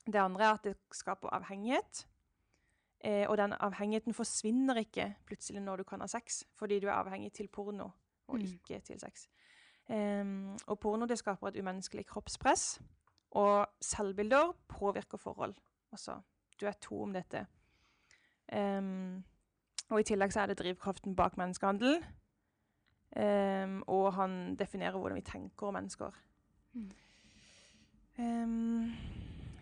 [0.06, 2.06] Det andre er at det skaper avhengighet.
[3.04, 6.98] Eh, og den avhengigheten forsvinner ikke plutselig når du kan ha sex, fordi du er
[6.98, 7.92] avhengig til porno
[8.28, 8.46] og Mm.
[8.46, 9.28] ikke til sex.
[9.90, 12.80] Em, og porno det skaper et umenneskelig kroppspress,
[13.32, 15.56] og selvbilder påvirker forhold.
[15.92, 16.22] Altså,
[16.62, 17.46] du er to om dette.
[18.54, 19.24] Em,
[19.90, 22.06] og i tillegg så er det drivkraften bak menneskehandel.
[23.17, 26.17] Em, og han definerer hvordan vi tenker om mennesker.
[26.74, 26.91] Mm.
[28.19, 28.91] Em,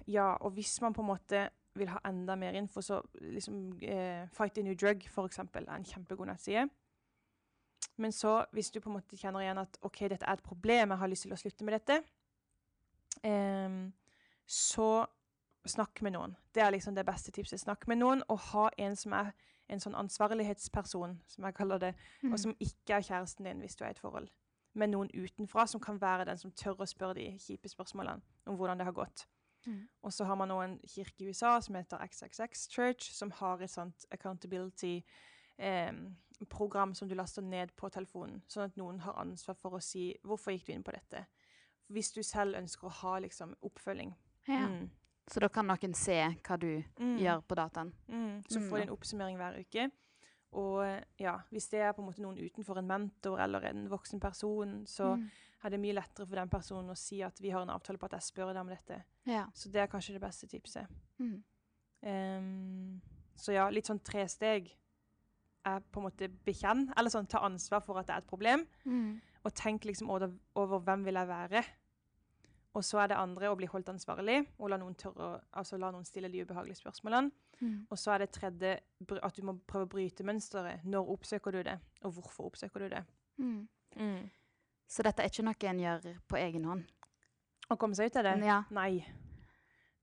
[0.07, 4.27] ja, og hvis man på en måte vil ha enda mer info, så liksom uh,
[4.33, 6.67] Fight a New Drug for eksempel, er en kjempegod nettside.
[7.97, 10.89] Men så, hvis du på en måte kjenner igjen at ok, dette er et problem,
[10.89, 12.01] jeg har lyst til å slutte med dette,
[13.23, 13.93] um,
[14.45, 15.05] så
[15.67, 16.35] snakk med noen.
[16.53, 17.59] Det er liksom det beste tipset.
[17.61, 19.33] Snakk med noen, og ha en som er
[19.69, 22.33] en sånn ansvarlighetsperson, som jeg kaller det, Mm.
[22.33, 24.29] og som ikke er kjæresten din hvis du er i et forhold.
[24.73, 28.55] Men noen utenfra som kan være den som tør å spørre de kjipe spørsmålene om
[28.57, 29.25] hvordan det har gått.
[29.65, 29.87] Mm.
[30.03, 33.57] Og så har man nå en kirke i USA som heter XXX Church, som har
[33.61, 39.71] et sånt accountability-program som du laster ned på telefonen, sånn at noen har ansvar for
[39.71, 41.25] å si 'Hvorfor gikk du inn på dette?'
[41.89, 44.15] Hvis du selv ønsker å ha liksom, oppfølging.
[44.47, 44.67] Ja.
[44.67, 44.89] Mm.
[45.29, 46.13] Så da kan noen se
[46.43, 47.17] hva du Mm.
[47.19, 47.91] gjør på dataen.
[48.09, 48.43] Mm.
[48.47, 48.69] Så Mm.
[48.69, 49.91] får de en oppsummering hver uke.
[50.53, 54.19] Og ja, hvis det er på en måte noen utenfor en mentor eller en voksen
[54.21, 55.29] person, så Mm.
[55.65, 58.05] er det mye lettere for den personen å si at vi har en avtale på
[58.05, 59.03] at jeg spør deg om dette.
[59.25, 59.47] Ja.
[59.53, 60.87] Så det er kanskje det beste tipset.
[61.19, 61.43] Mm.
[62.03, 63.01] Um,
[63.35, 64.69] så ja, litt sånn tre steg
[65.65, 68.65] er på en måte bekjenn, eller sånn ta ansvar for at det er et problem,
[68.85, 69.19] Mm.
[69.43, 71.65] og tenk liksom over, over hvem vil jeg være.
[72.77, 75.89] Og så er det andre å bli holdt ansvarlig, og la noen, tørre, altså la
[75.93, 77.31] noen stille de ubehagelige spørsmålene.
[77.57, 77.77] Mm.
[77.89, 78.75] Og så er det tredje
[79.17, 80.85] at du må prøve å bryte mønsteret.
[80.85, 83.01] Når oppsøker du det, og hvorfor oppsøker du det?
[83.41, 83.63] Mm.
[83.97, 84.27] Mm.
[84.87, 86.85] Så dette er ikke noe en gjør på egen hånd?
[87.67, 88.35] Å komme seg ut av det?
[88.45, 88.61] Ja.
[88.71, 89.01] Nei.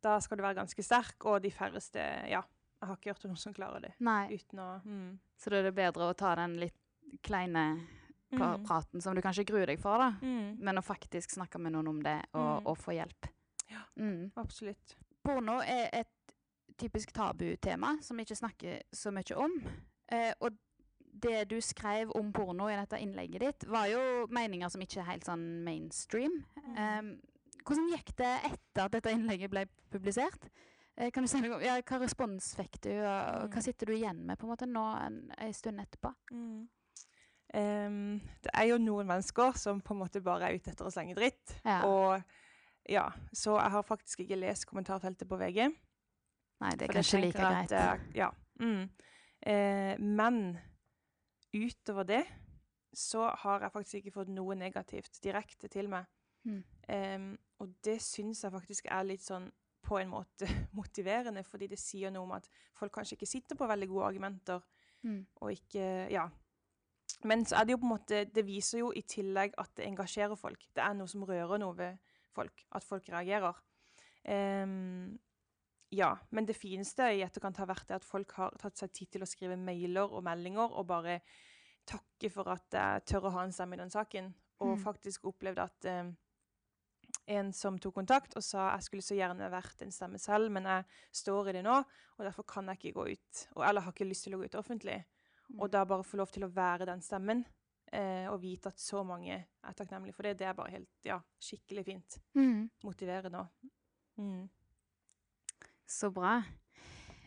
[0.04, 3.40] Da skal du være ganske sterk, og de færreste Ja, jeg har ikke hørt noen
[3.40, 4.36] som klarer det Nei.
[4.60, 5.12] å mm.
[5.40, 6.76] Så da er det bedre å ta den litt
[7.24, 7.62] kleine
[8.38, 8.64] pra Mm.
[8.66, 10.10] praten som du kanskje gruer deg for, da.
[10.22, 10.58] Mm.
[10.58, 12.66] Men å faktisk snakke med noen om det, og, Mm.
[12.66, 13.28] og få hjelp.
[13.70, 13.82] Ja.
[13.98, 14.32] Mm.
[14.36, 14.96] Absolutt.
[15.24, 16.08] Porno er et
[16.76, 19.52] typisk tabutema som vi ikke snakker så mye om.
[20.10, 20.52] Eh, og
[21.16, 25.04] det du skrev om porno i dette innlegget ditt, var jo meninger som ikke er
[25.12, 26.44] helt sånn mainstream.
[26.76, 27.20] Um,
[27.64, 30.50] hvordan gikk det etter at dette innlegget ble publisert?
[30.96, 33.86] Eh, kan du si noe om ja, Hva respons fikk du, og, og hva sitter
[33.86, 36.12] du igjen med på en måte nå en, en stund etterpå?
[36.32, 36.68] Mm.
[37.54, 40.92] Em, det er jo noen mennesker som på en måte bare er ute etter å
[40.92, 41.54] slenge dritt.
[41.64, 41.80] Ja.
[41.86, 42.22] Og
[42.90, 45.68] ja, så jeg har faktisk ikke lest kommentarfeltet på VG.
[46.60, 47.72] Nei, det er kanskje like at, greit.
[47.78, 48.30] eh, ja.
[48.60, 48.88] Mm.
[49.44, 50.58] Uh, men
[51.54, 52.22] utover det
[52.94, 56.06] så har jeg faktisk ikke fått noe negativt direkte til meg.
[56.46, 56.60] Mm.
[56.88, 57.26] Um,
[57.64, 59.48] og det syns jeg faktisk er litt sånn
[59.84, 60.46] på en måte
[60.78, 62.46] motiverende, fordi det sier noe om at
[62.78, 64.64] folk kanskje ikke sitter på veldig gode argumenter,
[65.04, 65.18] Mm.
[65.44, 66.22] og ikke Ja.
[67.24, 69.86] Men så er det jo på en måte Det viser jo i tillegg at det
[69.88, 70.66] engasjerer folk.
[70.76, 71.98] Det er noe som rører noe ved
[72.34, 72.66] folk.
[72.72, 73.56] At folk reagerer.
[74.24, 75.18] Um,
[75.94, 76.14] ja.
[76.30, 79.24] Men det fineste i etterkant har vært det at folk har tatt seg tid til
[79.24, 81.20] å skrive mailer og meldinger og bare
[81.88, 84.34] takke for at jeg tør å ha en stemme i den saken.
[84.64, 84.84] Og Mm.
[84.84, 86.16] faktisk opplevd at um,
[87.26, 90.64] en som tok kontakt og sa jeg skulle så gjerne vært en stemme selv, men
[90.64, 91.76] jeg står i det nå,
[92.18, 94.44] og derfor kan jeg ikke gå ut, og, eller har ikke lyst til å gå
[94.44, 95.04] ut offentlig.
[95.60, 97.44] Og da bare få lov til å være den stemmen,
[97.92, 101.20] eh, og vite at så mange er takknemlige for det, det er bare helt, ja,
[101.42, 102.18] skikkelig fint.
[102.38, 102.68] Mm.
[102.84, 103.72] Motiverende òg.
[104.18, 104.48] Mm.
[105.86, 106.38] Så bra.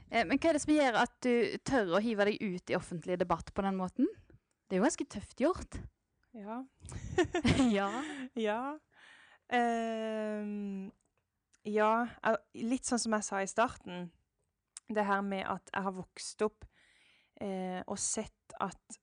[0.09, 1.33] Eh, men hva er det som gjør at du
[1.67, 4.09] tør å hive deg ut i offentlig debatt på den måten?
[4.67, 5.79] Det er jo ganske tøft gjort.
[6.35, 6.61] Ja.
[7.77, 7.89] ja.
[8.35, 8.61] ja.
[9.47, 10.89] Uh,
[11.67, 11.91] ja,
[12.59, 14.09] litt sånn som jeg sa i starten.
[14.87, 16.67] Det her med at jeg har vokst opp
[17.41, 18.99] eh, og sett at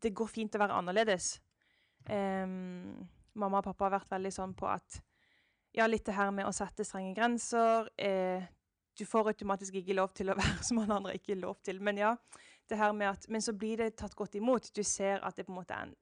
[0.00, 1.34] det går fint å være annerledes.
[2.06, 5.00] Eh, mamma og pappa har vært veldig sånn på at
[5.76, 7.90] ja, litt det her med å sette strenge grenser.
[8.00, 8.42] Eh,
[8.98, 11.80] du får automatisk ikke lov til å være som alle andre ikke er lov til.
[11.82, 12.14] Men ja,
[12.70, 14.72] det her med at, men så blir det tatt godt imot.
[14.74, 15.96] Du ser at det på en måte er en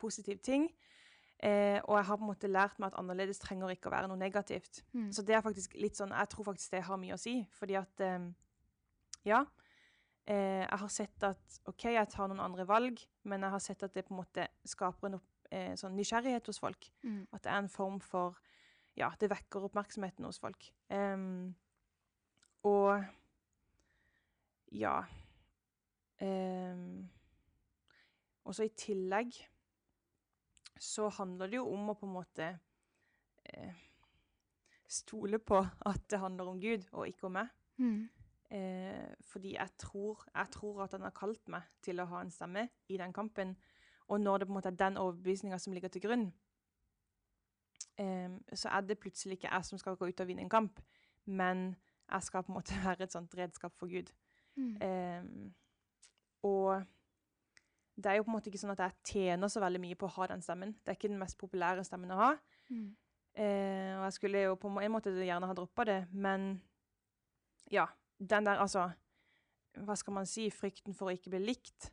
[0.00, 0.68] positiv ting.
[1.44, 4.08] Eh, og jeg har på en måte lært meg at annerledes trenger ikke å være
[4.08, 4.84] noe negativt.
[4.94, 5.10] Mm.
[5.12, 7.40] Så det er faktisk litt sånn Jeg tror faktisk det har mye å si.
[7.58, 8.30] Fordi at eh,
[9.26, 9.44] Ja.
[10.26, 13.82] Eh, jeg har sett at OK, jeg tar noen andre valg, men jeg har sett
[13.84, 16.88] at det på en måte skaper en opp, eh, sånn nysgjerrighet hos folk.
[17.04, 17.26] Mm.
[17.32, 18.40] At det er en form for
[18.94, 20.68] Ja, det vekker oppmerksomheten hos folk.
[20.88, 21.56] Um,
[22.62, 23.02] og
[24.70, 25.02] Ja.
[26.22, 27.10] Um,
[28.44, 29.34] og så i tillegg
[30.78, 32.48] så handler det jo om å på en måte
[33.50, 33.84] eh,
[34.86, 37.50] stole på at det handler om Gud og ikke om meg.
[37.80, 38.08] Mm.
[38.50, 42.30] Eh, fordi jeg tror, jeg tror at han har kalt meg til å ha en
[42.30, 43.56] stemme i den kampen.
[44.08, 46.26] Og når det på en måte er den overbevisninga som ligger til grunn,
[47.98, 50.80] eh, så er det plutselig ikke jeg som skal gå ut og vinne en kamp,
[51.24, 51.76] men
[52.12, 54.12] jeg skal på en måte være et sånt redskap for Gud.
[54.56, 54.76] Mm.
[54.82, 55.52] Eh,
[56.42, 56.84] og
[57.96, 60.08] det er jo på en måte ikke sånn at jeg tjener så veldig mye på
[60.08, 60.74] å ha den stemmen.
[60.82, 62.30] Det er ikke den mest populære stemmen å ha.
[62.70, 62.88] Mm.
[63.34, 66.56] Eh, og jeg skulle jo på en måte gjerne ha droppa det, men
[67.72, 67.86] ja.
[68.18, 68.90] Den der, altså
[69.74, 70.48] Hva skal man si?
[70.54, 71.90] Frykten for å ikke bli likt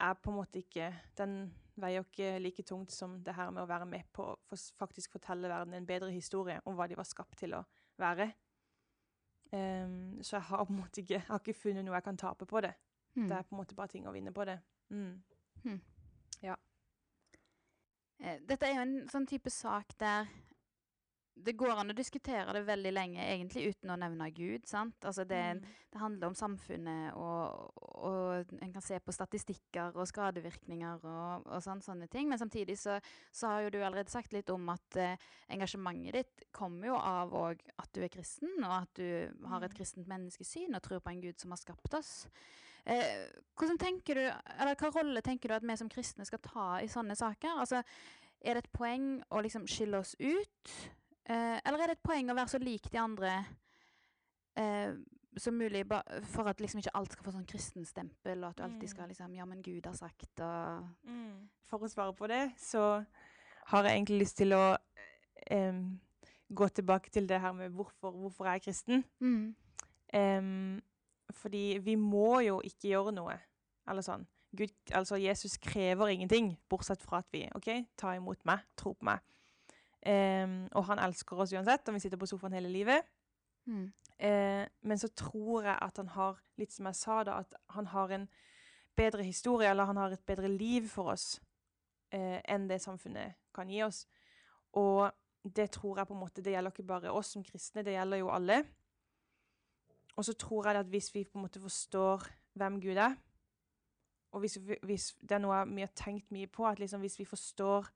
[0.00, 1.40] er på en måte ikke Den
[1.78, 5.50] veier ikke like tungt som det her med å være med på å faktisk fortelle
[5.50, 7.60] verden en bedre historie om hva de var skapt til å
[8.00, 8.32] være.
[9.52, 12.18] Um, så jeg har på en måte ikke, jeg har ikke funnet noe jeg kan
[12.18, 12.72] tape på det.
[13.14, 13.28] Mm.
[13.28, 14.58] Det er på en måte bare ting å vinne på det.
[14.90, 15.22] Mm.
[18.20, 20.26] Eh, Dette er jo en sånn type sak der
[21.44, 24.66] det går an å diskutere det veldig lenge, egentlig uten å nevne Gud.
[24.66, 24.96] sant?
[25.04, 25.60] Altså det, Mm.
[25.92, 27.72] det handler om samfunnet, og,
[28.04, 32.28] og en kan se på statistikker og skadevirkninger og, og sånne, sånne ting.
[32.28, 32.98] Men samtidig så,
[33.32, 35.16] så har jo du allerede sagt litt om at eh,
[35.48, 39.70] engasjementet ditt kommer jo av òg at du er kristen, og at du har et
[39.70, 39.76] Mm.
[39.78, 42.26] kristent menneskesyn og tror på en Gud som har skapt oss.
[42.86, 44.22] Eh, hvordan tenker du,
[44.58, 47.58] eller Hva rolle tenker du at vi som kristne skal ta i sånne saker?
[47.60, 47.82] Altså,
[48.40, 50.70] Er det et poeng å liksom skille oss ut?
[51.28, 53.32] Eh, eller er det et poeng å være så lik de andre
[54.56, 54.94] eh,
[55.38, 56.00] som mulig, ba
[56.32, 58.92] for at liksom ikke alt skal få sånn kristenstempel, og at du alltid Mm.
[58.94, 60.88] skal liksom Ja, men Gud har sagt, og
[61.68, 63.04] For å svare på det, så
[63.66, 64.76] har jeg egentlig lyst til å
[65.50, 65.72] eh,
[66.54, 69.04] gå tilbake til det her med hvorfor, hvorfor jeg er kristen.
[69.20, 69.54] mm.
[70.14, 70.82] Em,
[71.30, 73.38] fordi vi må jo ikke gjøre noe.
[73.86, 74.26] Eller sånn.
[74.56, 79.04] Gud, altså Jesus krever ingenting, bortsett fra at vi OK, ta imot meg, tro på
[79.04, 79.20] meg.
[80.06, 83.06] Em, og han elsker oss uansett, om vi sitter på sofaen hele livet.
[83.68, 83.88] Mm.
[84.18, 87.86] Uh, men så tror jeg at han har, litt som jeg sa da, at han
[87.92, 88.26] har en
[88.98, 91.36] bedre historie, eller han har et bedre liv for oss
[92.14, 94.06] uh, enn det samfunnet kan gi oss.
[94.78, 95.10] Og
[95.44, 98.22] det tror jeg på en måte, det gjelder ikke bare oss som kristne, det gjelder
[98.22, 98.62] jo alle.
[100.18, 102.26] Og så tror jeg at hvis vi på en måte forstår
[102.58, 103.14] hvem Gud er,
[104.32, 107.18] og hvis, vi, hvis det er noe vi har tenkt mye på, at liksom hvis
[107.18, 107.86] vi forstår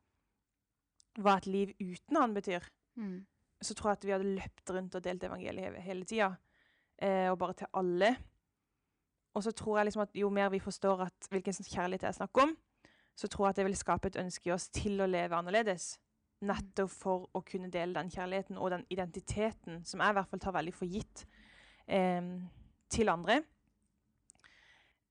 [1.21, 2.65] hva et liv uten han betyr,
[2.97, 3.25] Mm.
[3.63, 6.37] så tror jeg at vi hadde løpt rundt og delt evangeliet hele, tida.
[6.99, 8.17] Eh, og bare til alle.
[9.35, 12.13] Og så tror jeg liksom at jo mer vi forstår at hvilken kjærlighet det er
[12.19, 12.57] snakk om,
[13.17, 15.99] så tror jeg at det vil skape et ønske i oss til å leve annerledes.
[16.43, 20.41] Nettopp for å kunne dele den kjærligheten og den identiteten som jeg i hvert fall
[20.41, 21.25] tar veldig for gitt
[21.87, 22.21] eh,
[22.91, 23.43] til andre.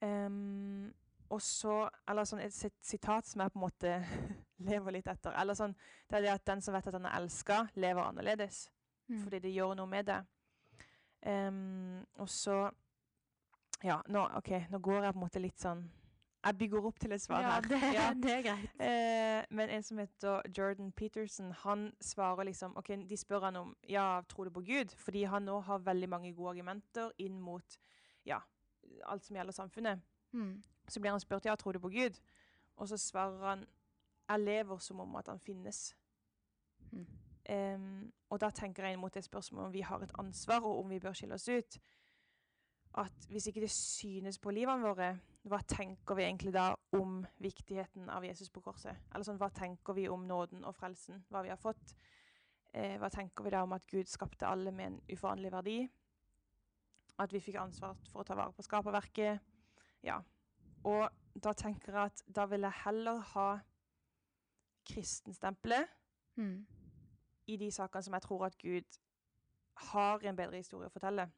[0.01, 0.93] Em,
[1.31, 1.75] og så,
[2.09, 3.93] eller sånn et sitat som jeg på en måte
[4.71, 5.33] lever litt etter.
[5.39, 5.73] Eller sånn,
[6.09, 8.65] det er det at den som vet at han er elska, lever annerledes.
[9.07, 9.23] Mm.
[9.23, 10.19] Fordi det gjør noe med det.
[11.21, 12.71] Um, og så
[13.85, 15.83] Ja, nå, OK, nå går jeg på en måte litt sånn
[16.41, 17.67] Jeg bygger opp til et svar Ja, her.
[17.69, 18.05] det, Ja.
[18.23, 18.71] det er greit.
[18.81, 23.75] Eh, men en som heter Jordan Peterson, han svarer liksom ok, De spør han om
[23.85, 27.77] ja, tror du på Gud, fordi han nå har veldig mange gode argumenter inn mot
[28.25, 28.39] ja,
[29.05, 30.01] alt som gjelder samfunnet.
[30.33, 30.55] Mm.
[30.87, 32.17] Så blir han spurt ja, tror du på Gud,
[32.77, 33.65] og så svarer han
[34.31, 35.95] jeg lever som om at han finnes.
[36.91, 37.07] Mm.
[37.51, 40.83] Um, og da tenker jeg inn mot det spørsmålet om vi har et ansvar, og
[40.83, 41.79] om vi bør skille oss ut.
[43.01, 45.13] At hvis ikke det synes på livene våre,
[45.47, 48.99] hva tenker vi egentlig da om viktigheten av Jesus på korset?
[49.11, 51.95] Eller sånn, hva tenker vi om nåden og frelsen, hva vi har fått?
[52.71, 55.77] Eh, hva tenker vi da om at Gud skapte alle med en uforanderlig verdi?
[57.19, 59.41] At vi fikk ansvar for å ta vare på skaperverket?
[60.05, 60.21] Ja.
[60.83, 61.09] Og
[61.43, 63.49] da tenker jeg at da vil jeg heller ha
[64.85, 65.87] kristenstempelet
[66.35, 66.65] Mm.
[67.47, 68.99] i de sakene som jeg tror at Gud
[69.75, 71.31] har en bedre historie å fortelle.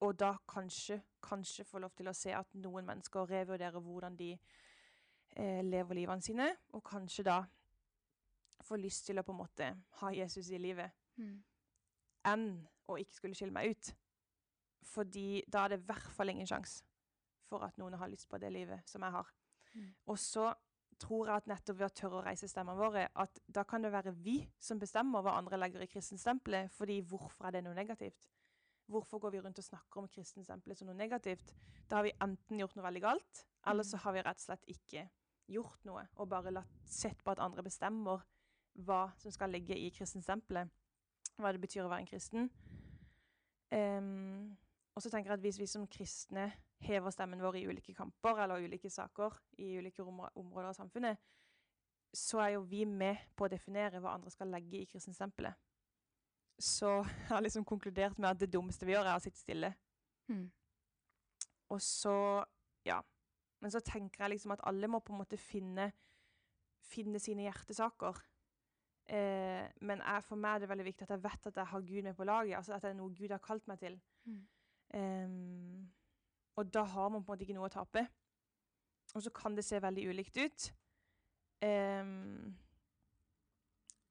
[0.00, 4.38] Og da kanskje, kanskje få lov til å se at noen mennesker revurderer hvordan de
[5.36, 7.44] eh, lever livene sine, og kanskje da
[8.62, 11.44] få lyst til å på en måte ha Jesus i livet, Mm.
[12.24, 13.94] enn å ikke skulle skille meg ut.
[14.82, 16.82] Fordi da er det i hvert fall ingen sjanse
[17.48, 19.32] for at noen har lyst på det livet som jeg har.
[19.74, 19.90] Mm.
[20.12, 20.52] Og så
[21.00, 23.92] tror jeg at nettopp ved å tørre å reise stemmene våre, at da kan det
[23.94, 26.70] være vi som bestemmer hva andre legger i kristenstempelet.
[26.72, 28.28] fordi hvorfor er det noe negativt?
[28.86, 31.54] Hvorfor går vi rundt og snakker om kristenstempelet som noe negativt?
[31.88, 34.68] Da har vi enten gjort noe veldig galt, eller så har vi rett og slett
[34.68, 35.08] ikke
[35.48, 38.24] gjort noe, og bare latt, sett på at andre bestemmer
[38.84, 40.70] hva som skal ligge i kristenstempelet.
[41.36, 42.50] Hva det betyr å være en kristen.
[43.74, 44.54] Um,
[44.94, 46.50] og så tenker jeg at hvis vi som kristne
[46.82, 51.20] hever stemmen vår i ulike kamper eller ulike saker i ulike områder av samfunnet,
[52.14, 55.54] så er jo vi med på å definere hva andre skal legge i kristenstempelet.
[56.60, 59.74] Så jeg har liksom konkludert med at det dummeste vi gjør, er å sitte stille.
[60.30, 60.46] Mm.
[61.74, 62.44] Og så
[62.84, 63.00] Ja.
[63.60, 65.92] Men så tenker jeg liksom at alle må på en måte finne,
[66.84, 68.18] finne sine hjertesaker.
[69.08, 71.80] Eh, men jeg, for meg er det veldig viktig at jeg vet at jeg har
[71.80, 72.56] Gud med på laget.
[72.56, 73.96] altså At det er noe Gud har kalt meg til.
[74.28, 74.42] Mm.
[74.94, 75.92] Um,
[76.56, 78.04] og da har man på en måte ikke noe å tape.
[79.14, 80.68] Og så kan det se veldig ulikt ut.
[81.64, 82.54] Um,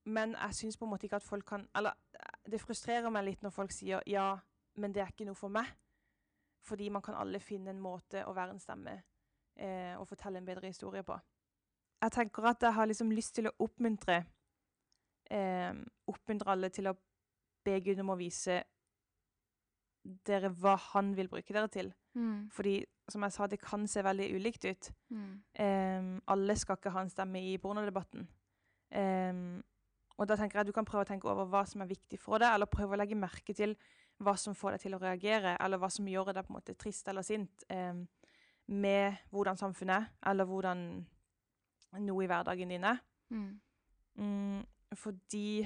[0.05, 1.91] men jeg syns på en måte ikke at folk kan Eller
[2.49, 4.39] det frustrerer meg litt når folk sier ja,
[4.75, 5.69] men det er ikke noe for meg.
[6.63, 8.95] Fordi man kan alle finne en måte å være en stemme
[9.55, 11.17] eh, og fortelle en bedre historie på.
[12.03, 14.23] Jeg tenker at jeg har liksom lyst til å oppmuntre
[15.31, 15.73] eh,
[16.11, 16.95] Oppmuntre alle til å
[17.63, 18.59] be Gud om å vise
[20.03, 21.91] dere hva han vil bruke dere til.
[22.13, 22.49] Mm.
[22.53, 22.77] Fordi,
[23.09, 24.89] som jeg sa, det kan se veldig ulikt ut.
[25.15, 25.29] Mm.
[25.59, 28.27] Um, alle skal ikke ha en stemme i pornodebatten.
[28.93, 29.61] Um,
[30.19, 32.19] og da tenker jeg at du kan prøve å tenke over hva som er viktig
[32.21, 33.73] for deg, eller prøve å legge merke til
[34.23, 36.75] hva som får deg til å reagere, eller hva som gjør deg på en måte
[36.79, 38.03] trist eller sint um,
[38.69, 40.85] med hvordan samfunnet er, eller hvordan
[42.03, 43.01] noe i hverdagen din er.
[43.33, 43.49] Mm.
[44.21, 44.61] Mm,
[44.95, 45.63] fordi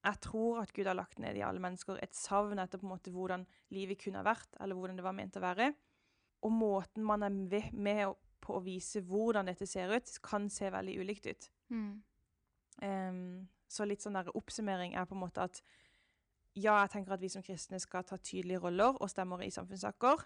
[0.00, 2.94] jeg tror at Gud har lagt ned i alle mennesker et savn etter på en
[2.94, 3.44] måte hvordan
[3.76, 5.70] livet kunne ha vært, eller hvordan det var ment å være.
[6.46, 7.34] Og måten man er
[7.72, 11.50] med på å vise hvordan dette ser ut, kan se veldig ulikt ut.
[11.68, 11.92] Mm.
[12.80, 15.60] Um, så litt sånn der oppsummering er på en måte at
[16.56, 20.24] ja, jeg tenker at vi som kristne skal ta tydelige roller og stemmer i samfunnssaker.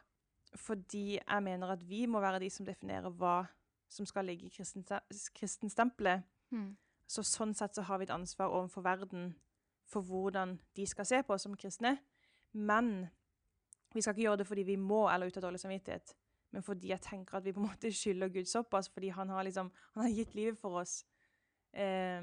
[0.55, 3.43] Fordi jeg mener at vi må være de som definerer hva
[3.91, 6.25] som skal ligge i kristenstempelet.
[6.55, 6.77] Mm.
[7.11, 9.35] Så sånn sett så har vi et ansvar overfor verden
[9.87, 11.97] for hvordan de skal se på oss som kristne.
[12.53, 13.07] Men
[13.95, 16.15] vi skal ikke gjøre det fordi vi må eller ut av dårlig samvittighet,
[16.55, 19.43] men fordi jeg tenker at vi på en måte skylder Gud såpass, fordi han har,
[19.43, 21.01] liksom, han har gitt livet for oss.
[21.73, 22.23] Eh,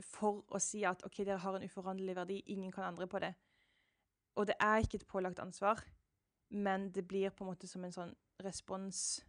[0.00, 3.32] for å si at OK, dere har en uforanderlig verdi, ingen kan endre på det.
[4.36, 5.80] Og det er ikke et pålagt ansvar,
[6.48, 9.22] men det blir på en måte som en sånn respons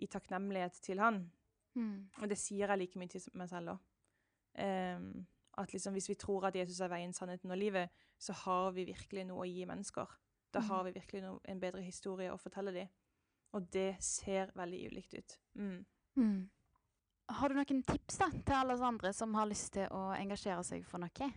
[0.00, 1.24] i takknemlighet til han.
[1.76, 2.10] Mm.
[2.20, 3.86] Og det sier jeg like mye til meg selv òg.
[4.52, 5.24] Um,
[5.58, 8.84] at liksom, hvis vi tror at Jesus er veien, sannheten og livet, så har vi
[8.84, 10.06] virkelig noe å gi mennesker.
[10.52, 10.68] Da Mhm.
[10.68, 12.88] har vi virkelig noe, en bedre historie å fortelle dem.
[13.54, 15.38] Og det ser veldig ulikt ut.
[15.54, 15.84] Mm.
[16.16, 16.50] Mm.
[17.28, 20.64] Har du noen tips da, til alle oss andre som har lyst til å engasjere
[20.64, 21.32] seg for noe?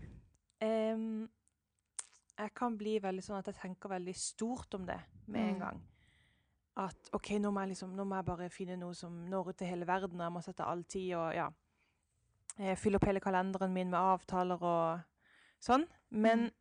[0.62, 1.30] Um,
[2.38, 5.60] jeg kan bli veldig sånn at jeg tenker veldig stort om det med en Mm.
[5.60, 5.82] gang.
[6.78, 9.58] At OK, nå må, jeg liksom, nå må jeg bare finne noe som når ut
[9.58, 11.50] til hele verden, og jeg må sette all tid og ja.
[12.60, 15.00] Eh, Fylle opp hele kalenderen min med avtaler og
[15.64, 15.86] sånn.
[16.12, 16.52] Men Mm.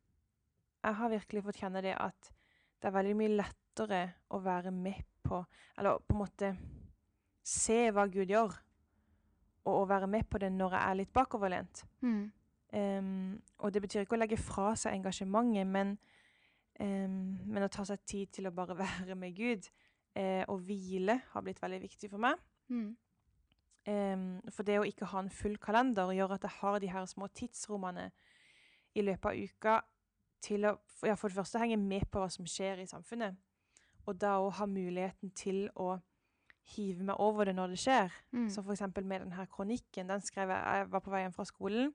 [0.84, 2.32] jeg har virkelig fått kjenne det at
[2.80, 5.44] det er veldig mye lettere å være med på
[5.78, 6.56] Eller på en måte
[7.42, 8.52] se hva Gud gjør,
[9.66, 11.84] og å være med på det når jeg er litt bakoverlent.
[12.02, 12.32] Mm.
[12.74, 15.98] Um, og det betyr ikke å legge fra seg engasjementet, men,
[16.80, 19.68] um, men å ta seg tid til å bare være med Gud.
[20.16, 22.36] Uh, og hvile har blitt veldig viktig for meg.
[22.68, 22.96] Mm.
[23.84, 27.04] Um, for det å ikke ha en full kalender gjør at jeg har de her
[27.04, 28.06] små tidsrommene
[28.96, 29.74] i løpet av uka
[30.44, 30.72] til å
[31.04, 33.36] ja, for det første henge med på hva som skjer i samfunnet.
[34.08, 35.98] Og da òg ha muligheten til å
[36.74, 38.14] hive meg over det når det skjer.
[38.32, 38.48] Mm.
[38.52, 40.08] Så for eksempel med denne kronikken.
[40.08, 41.92] Den skrev jeg Jeg var på vei hjem fra skolen,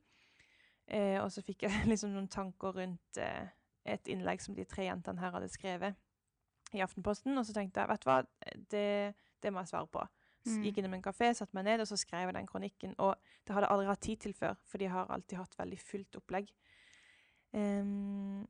[0.88, 3.49] eh, og så fikk jeg liksom noen tanker rundt eh,
[3.86, 5.97] et innlegg som de tre jentene her hadde skrevet
[6.74, 7.38] i Aftenposten.
[7.38, 8.22] Og så tenkte jeg vet du hva,
[8.70, 10.05] det, det må jeg svare på.
[10.46, 10.64] Så Mm.
[10.64, 12.96] gikk innom en kafé, satte meg ned, og så skrev jeg den kronikken.
[12.98, 13.16] Og
[13.46, 16.16] det hadde jeg aldri hatt tid til før, fordi jeg har alltid hatt veldig fullt
[16.16, 16.50] opplegg.
[17.54, 18.48] Um,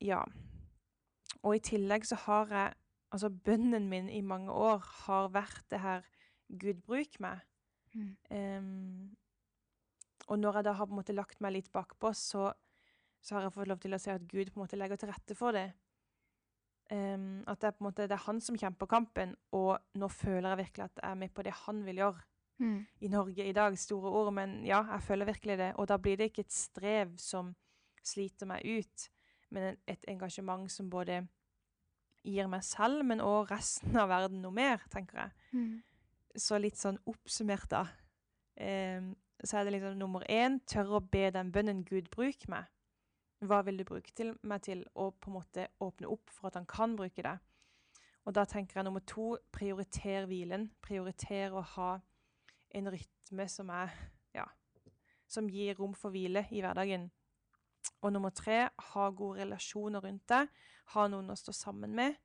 [0.00, 0.22] ja.
[1.42, 2.74] Og i tillegg så har jeg
[3.12, 6.02] Altså, bønnen min i mange år har vært det her
[6.58, 7.38] Gud, bruk meg.
[7.94, 8.16] Mm.
[8.30, 9.16] Um,
[10.26, 12.50] og når jeg da har på en måte lagt meg litt bakpå, så,
[13.22, 15.08] så har jeg fått lov til å se at Gud på en måte legger til
[15.08, 15.68] rette for det.
[16.90, 20.58] Ehm, at det er måte det er han som kjemper kampen, og nå føler jeg
[20.64, 22.24] virkelig at jeg er med på det han vil gjøre
[22.58, 22.86] Mm.
[23.00, 23.78] i Norge i dag.
[23.78, 25.72] Store ord, men ja, jeg føler virkelig det.
[25.76, 27.54] Og da blir det ikke et strev som
[28.04, 29.08] sliter meg ut,
[29.50, 31.26] men et engasjement som både
[32.24, 35.30] gir meg selv, men òg resten av verden noe mer, tenker jeg.
[35.52, 35.82] Mm.
[36.36, 37.84] Så litt sånn oppsummert, da.
[38.56, 39.14] Um,
[39.44, 42.64] så er det liksom nummer én tørre å be den bønnen Gud bruk meg.
[43.44, 44.84] Hva vil du bruke til, meg til?
[44.96, 47.36] å på en måte åpne opp for at han kan bruke det.
[48.26, 50.70] Og da tenker jeg nummer to prioriter hvilen.
[50.82, 51.90] Prioriter å ha
[52.74, 53.92] en rytme som er
[54.34, 54.46] ja,
[55.28, 57.10] som gir rom for hvile i hverdagen.
[58.02, 60.48] Og nummer tre ha gode relasjoner rundt deg.
[60.94, 62.16] Ha noen å stå sammen med.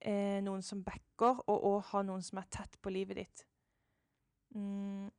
[0.00, 3.46] Eh, noen som backer, og òg ha noen som er tett på livet ditt.
[4.54, 5.10] Mm.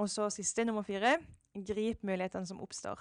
[0.00, 1.18] Og så siste, nummer fire.
[1.54, 2.98] Grip mulighetene som oppstår.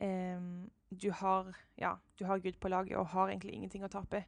[0.00, 0.40] Eh,
[0.88, 4.24] du, har, ja, du har Gud på laget og har egentlig ingenting å tape.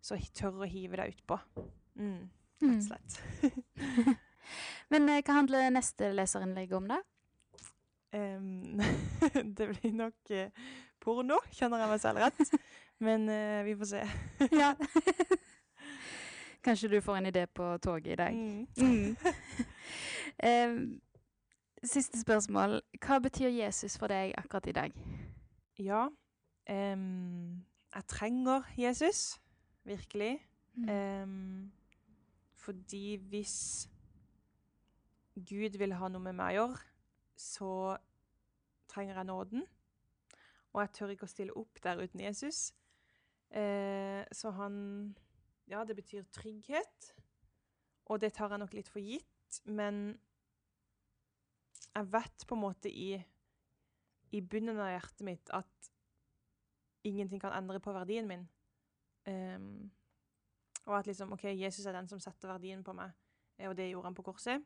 [0.00, 1.38] Så tør å hive deg utpå.
[2.00, 2.30] Mm,
[2.62, 4.18] rett og slett.
[4.92, 7.00] Men eh, hva handler neste leserinnlegg om, da?
[8.10, 8.80] Um,
[9.56, 10.48] det blir nok uh,
[11.02, 12.56] porno, kjenner jeg meg selv rett.
[13.06, 14.02] Men uh, vi får se.
[14.56, 14.72] ja.
[16.64, 18.40] Kanskje du får en idé på toget i dag.
[18.80, 19.16] Mm.
[20.44, 20.82] um,
[21.82, 22.80] siste spørsmål.
[23.00, 24.96] Hva betyr Jesus for deg akkurat i dag?
[25.78, 26.06] Ja,
[26.70, 29.40] um, jeg trenger Jesus.
[29.84, 30.38] Virkelig.
[30.74, 31.72] Mm.
[32.54, 33.88] fordi hvis
[35.34, 36.78] Gud vil ha noe med meg å gjøre,
[37.36, 37.72] så
[38.88, 39.64] trenger jeg nåden.
[40.72, 42.70] Og jeg tør ikke å stille opp der uten Jesus.
[43.50, 45.16] Eh, så han
[45.70, 47.14] Ja, det betyr trygghet.
[48.06, 50.18] Og det tar jeg nok litt for gitt, men
[51.96, 53.14] jeg vet på en måte i,
[54.30, 55.90] i bunnen av hjertet mitt at
[57.06, 58.44] ingenting kan endre på verdien min.
[59.26, 59.90] Um,
[60.86, 63.12] og at liksom OK, Jesus er den som setter verdien på meg,
[63.68, 64.64] og det gjorde han på korset.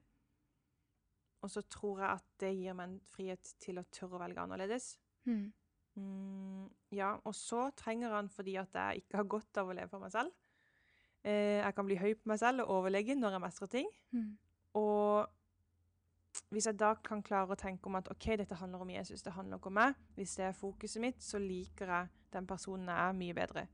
[1.45, 4.45] Og så tror jeg at det gir meg en frihet til å tørre å velge
[4.45, 4.95] annerledes.
[5.29, 5.53] Mm.
[5.95, 9.91] Mm, ja, og så trenger han fordi at jeg ikke har godt av å leve
[9.93, 10.33] for meg selv.
[11.25, 13.91] Eh, jeg kan bli høy på meg selv og overlegen når jeg mestrer ting.
[14.16, 14.33] Mm.
[14.81, 15.29] Og
[16.51, 19.35] hvis jeg da kan klare å tenke om at OK, dette handler om Jesus, det
[19.37, 23.09] handler ikke om meg, hvis det er fokuset mitt, så liker jeg den personen jeg
[23.09, 23.66] er, mye bedre.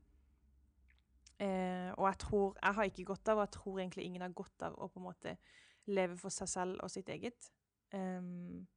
[1.41, 4.29] Eh, og jeg tror Jeg har ikke godt av, og jeg tror egentlig ingen har
[4.29, 5.37] godt av å på en måte
[5.89, 7.49] leve for seg selv og sitt eget.
[7.93, 8.67] Um,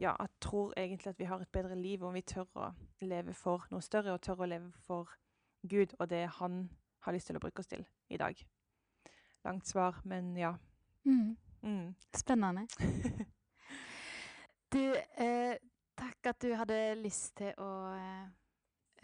[0.00, 2.70] ja, jeg tror egentlig at vi har et bedre liv om vi tør å
[3.02, 5.10] leve for noe større, og tør å leve for
[5.66, 6.68] Gud og det han
[7.04, 8.38] har lyst til å bruke oss til i dag.
[9.44, 10.54] Langt svar, men ja.
[11.04, 11.36] Mm.
[11.64, 11.94] Mm.
[12.16, 12.66] Spennende.
[14.74, 14.82] du,
[15.16, 15.56] eh,
[15.96, 18.24] takk at du hadde lyst til å eh,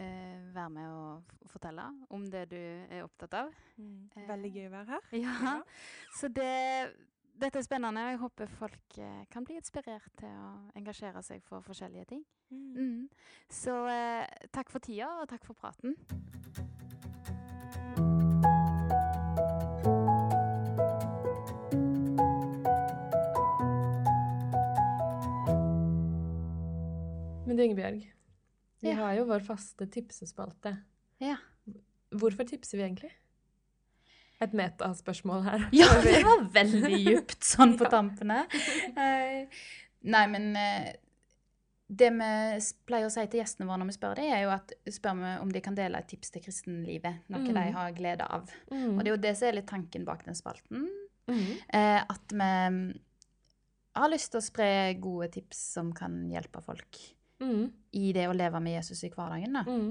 [0.00, 3.54] eh være med og fortelle om det du er opptatt av.
[3.76, 4.10] Mm.
[4.28, 5.08] Veldig gøy å være her.
[5.24, 5.56] Ja, ja.
[6.18, 6.52] Så det
[7.40, 11.40] dette er spennende, og jeg håper folk eh, kan bli inspirert til å engasjere seg
[11.46, 12.24] for forskjellige ting.
[12.50, 12.74] Mm.
[12.76, 13.06] Mm.
[13.48, 15.96] Så eh, takk for tida, og takk for praten.
[27.50, 28.04] Men du Ingebjørg,
[28.78, 29.00] vi ja.
[29.00, 30.76] har jo vår faste tipsespalte.
[31.18, 31.34] Ja.
[32.14, 33.10] Hvorfor tipser vi egentlig?
[34.40, 35.64] et metaspørsmål her.
[35.76, 38.46] Ja, det var veldig djupt sånn på tampene.
[38.96, 39.60] Uh,
[40.08, 40.88] nei, men uh,
[41.90, 42.30] det vi
[42.88, 45.34] pleier å si til gjestene våre når vi spør dem, er jo at spør vi
[45.42, 47.20] om de kan dele et tips til kristenlivet.
[47.28, 47.52] Noe mm.
[47.52, 48.48] de har glede av.
[48.72, 48.96] Mm.
[48.96, 50.88] Og det er jo det som er litt tanken bak den spalten.
[51.28, 51.46] Mm.
[51.74, 52.50] Uh, at vi
[54.00, 54.70] har lyst til å spre
[55.02, 57.02] gode tips som kan hjelpe folk
[57.40, 57.64] mm.
[58.00, 59.58] i det å leve med Jesus i hverdagen.
[59.58, 59.64] da.
[59.66, 59.90] Mm.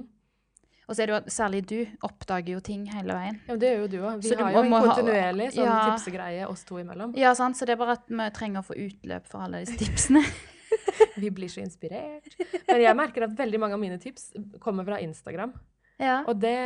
[0.89, 3.35] Og så er det jo særlig du oppdager jo ting hele veien.
[3.45, 4.23] Ja, Det gjør jo du òg.
[4.25, 7.13] Vi har jo en kontinuerlig sånn ja, tipsegreie oss to imellom.
[7.19, 7.59] Ja, sant.
[7.59, 10.23] Så det er bare at vi trenger å få utløp for alle disse tipsene.
[11.15, 12.29] vi blir så inspirert.
[12.67, 14.31] Men jeg merker at veldig mange av mine tips
[14.63, 15.53] kommer fra Instagram.
[15.99, 16.23] Ja.
[16.27, 16.57] Og det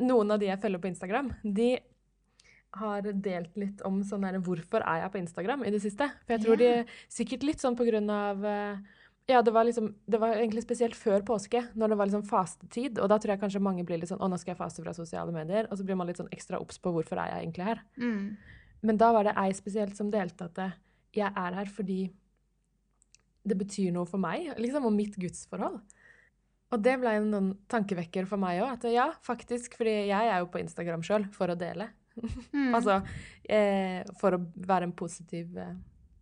[0.00, 1.74] Noen av de jeg følger på Instagram, de
[2.80, 6.06] har delt litt om sånn her Hvorfor er jeg på Instagram i det siste?
[6.24, 6.78] For jeg tror ja.
[6.86, 8.94] de Sikkert litt sånn på grunn av uh,
[9.30, 12.98] ja, det var, liksom, det var egentlig spesielt før påske, når det var liksom fastetid.
[12.98, 14.94] Og da tror jeg kanskje mange blir litt sånn Å, nå skal jeg faste fra
[14.96, 15.68] sosiale medier.
[15.70, 17.84] Og så blir man litt sånn ekstra obs på hvorfor er jeg egentlig her.
[18.02, 18.24] Mm.
[18.82, 20.62] Men da var det ei spesielt som delte at
[21.14, 22.00] jeg er her fordi
[23.46, 25.80] det betyr noe for meg, liksom, og mitt gudsforhold.
[26.72, 28.78] Og det ble en noen tankevekker for meg òg.
[28.78, 31.90] At ja, faktisk, fordi jeg er jo på Instagram sjøl for å dele.
[32.52, 32.72] Mm.
[32.76, 32.98] altså
[33.44, 35.76] eh, for å være en positiv eh,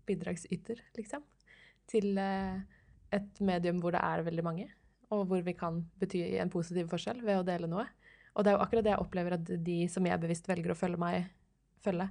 [0.09, 1.25] bidragsyter, liksom.
[1.91, 2.61] Til eh,
[3.15, 4.69] et medium hvor det er veldig mange,
[5.11, 7.87] og hvor vi kan bety en positiv forskjell ved å dele noe.
[8.37, 10.79] Og det er jo akkurat det jeg opplever at de som jeg bevisst velger å
[10.79, 11.27] følge meg,
[11.85, 12.07] følge,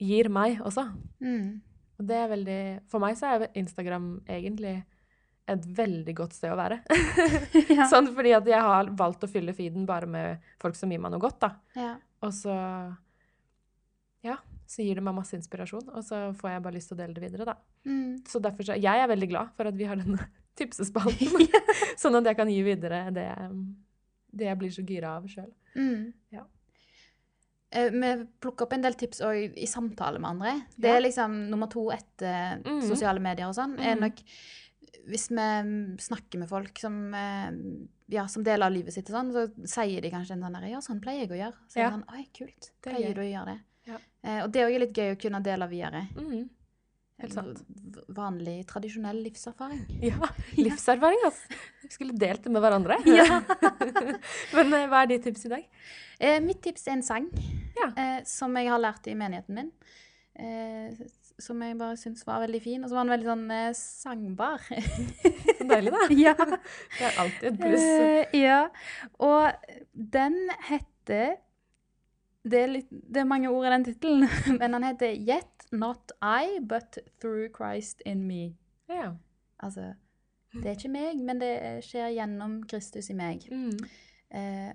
[0.00, 0.86] gir meg også.
[1.20, 1.58] Mm.
[2.00, 4.78] Og det er veldig For meg så er Instagram egentlig
[5.50, 6.78] et veldig godt sted å være.
[7.76, 7.88] ja.
[7.90, 11.12] Sånn fordi at jeg har valgt å fylle feeden bare med folk som gir meg
[11.12, 11.52] noe godt, da.
[11.76, 11.94] Ja.
[12.22, 12.54] Og så
[14.24, 14.36] Ja.
[14.70, 17.16] Så gir det meg masse inspirasjon, og så får jeg bare lyst til å dele
[17.16, 17.56] det videre, da.
[17.90, 18.20] Mm.
[18.30, 20.28] Så derfor så, jeg er veldig glad for at vi har denne
[20.60, 21.48] tipsespalten,
[22.02, 23.26] sånn at jeg kan gi videre det,
[24.30, 25.50] det jeg blir så gira av sjøl.
[25.74, 26.12] Mm.
[26.36, 26.44] Ja.
[27.70, 28.10] Eh, Vi
[28.42, 30.54] plukker opp en del tips òg i samtale med andre.
[30.76, 32.80] Det er liksom nummer to etter mm.
[32.88, 33.76] sosiale medier og sånn.
[33.78, 34.00] er Mhm.
[34.06, 34.24] nok
[35.10, 37.50] Hvis vi mm, snakker med folk som, eh,
[38.12, 40.78] ja, som deler av livet sitt, og sånn, så sier de kanskje en sånn Ja,
[40.84, 41.56] sånn pleier jeg å gjøre.
[41.68, 41.90] Så er Ja.
[41.90, 42.70] det sånn Oi, kult.
[42.70, 43.60] Er Pleier du å gjøre det?
[44.22, 46.02] Eh, og det er også litt gøy å kunne dele videre.
[46.16, 46.48] Mm.
[47.20, 47.58] Helt sant.
[48.16, 49.82] Vanlig, tradisjonell livserfaring.
[50.10, 51.58] Ja, livserfaring, altså.
[51.84, 52.96] Vi skulle delt det med hverandre.
[53.18, 53.40] Ja.
[54.56, 55.66] Men eh, hva er ditt tips i dag?
[56.20, 57.28] Eh, mitt tips er en sang
[57.76, 57.90] Ja.
[57.96, 59.72] eh, som jeg har lært i menigheten min.
[60.40, 60.96] Eh,
[61.40, 62.82] som jeg bare syns var veldig fin.
[62.84, 64.64] Og så var den veldig sånn eh, sangbar.
[65.60, 66.02] Så deilig, da.
[66.16, 66.34] ja.
[66.40, 67.86] Det er alltid et pluss.
[67.86, 68.58] Eh, ja.
[69.24, 69.76] Og
[70.16, 70.36] den
[70.68, 71.36] heter
[72.42, 74.28] det er, litt, det er mange ord i den tittelen,
[74.60, 78.54] men den heter 'Yet not I, but through Christ in me'.
[78.88, 79.14] Ja.
[79.58, 79.92] Altså,
[80.54, 81.52] det er ikke meg, men det
[81.84, 83.44] skjer gjennom Kristus i meg.
[83.52, 83.76] Mm.
[84.30, 84.72] Eh,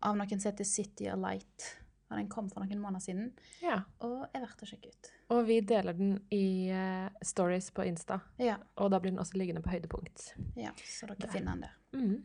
[0.00, 1.66] av noen som heter City of Light.
[2.08, 3.26] Og den kom for noen måneder siden,
[3.60, 3.82] ja.
[4.00, 5.10] og er verdt å sjekke ut.
[5.34, 8.16] Og vi deler den i uh, stories på Insta.
[8.40, 10.30] Ja, Og da blir den også liggende på høydepunkt.
[10.56, 11.32] ja så dere Der.
[11.34, 11.74] finner den der.
[11.92, 12.16] Mm.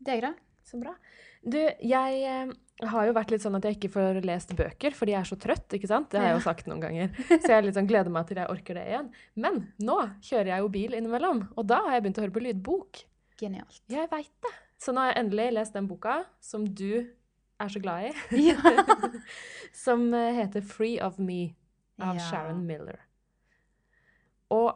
[0.00, 0.32] Deg, da?
[0.64, 0.94] Så bra.
[1.44, 2.52] Du, jeg eh,
[2.88, 5.36] har jo vært litt sånn at jeg ikke får lest bøker, fordi jeg er så
[5.40, 6.08] trøtt, ikke sant?
[6.10, 7.10] Det har jeg jo sagt noen ganger.
[7.44, 9.10] Så jeg sånn gleder meg til jeg orker det igjen.
[9.36, 12.44] Men nå kjører jeg jo bil innimellom, og da har jeg begynt å høre på
[12.46, 13.02] lydbok.
[13.40, 13.82] Genialt.
[13.92, 14.54] Jeg veit det.
[14.80, 18.14] Så nå har jeg endelig lest den boka som du er så glad i,
[18.48, 18.56] Ja.
[19.84, 21.54] som eh, heter 'Free of Me'
[22.00, 22.24] av Ja.
[22.30, 23.04] Sharon Miller.
[24.50, 24.74] Og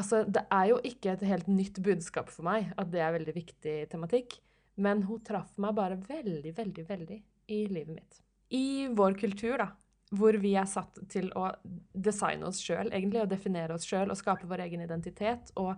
[0.00, 3.34] altså, det er jo ikke et helt nytt budskap for meg at det er veldig
[3.36, 4.38] viktig tematikk,
[4.80, 7.20] men hun traff meg bare veldig, veldig, veldig
[7.52, 8.20] i livet mitt.
[8.56, 9.68] I vår kultur, da,
[10.16, 11.52] hvor vi er satt til å
[11.94, 15.76] designe oss sjøl, egentlig, og definere oss sjøl og skape vår egen identitet, og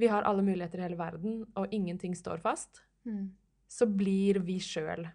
[0.00, 3.32] vi har alle muligheter i hele verden, og ingenting står fast, Mm.
[3.66, 5.08] så blir vi sjøl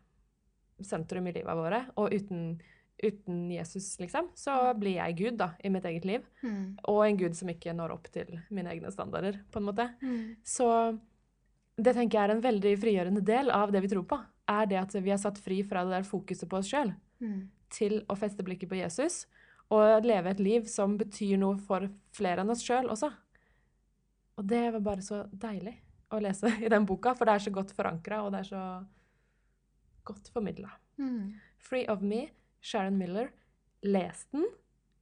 [0.84, 1.86] sentrum i livet våre.
[1.96, 2.60] Og uten,
[3.04, 6.24] uten Jesus, liksom, så blir jeg Gud da, i mitt eget liv.
[6.42, 6.78] Mm.
[6.90, 9.86] Og en Gud som ikke når opp til mine egne standarder, på en måte.
[10.02, 10.36] Mm.
[10.42, 10.68] Så
[11.78, 14.18] det tenker jeg er en veldig frigjørende del av det vi tror på.
[14.50, 17.48] Er det at vi er satt fri fra det der fokuset på oss sjøl, Mm.
[17.74, 19.26] til å feste blikket på Jesus.
[19.74, 23.10] Og leve et liv som betyr noe for flere enn oss sjøl også.
[24.38, 25.74] Og det var bare så deilig
[26.14, 28.62] å lese i den boka, for det er så godt forankra, og det er så
[30.08, 30.70] godt formidla.
[31.02, 31.34] Mm.
[31.58, 32.28] Free of Me,
[32.68, 33.30] Sharon Miller.
[33.84, 34.46] Les den,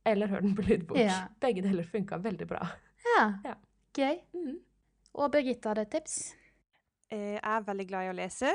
[0.06, 0.98] eller hør den på lydbok.
[1.00, 1.28] Ja.
[1.42, 2.66] Begge deler funka veldig bra.
[3.06, 3.26] Ja.
[3.46, 3.54] Ja.
[3.96, 4.20] Gøy.
[4.36, 4.58] Mm.
[5.16, 6.36] Og Birgitte hadde et tips.
[7.10, 8.52] Eh, Jeg er veldig glad i å lese,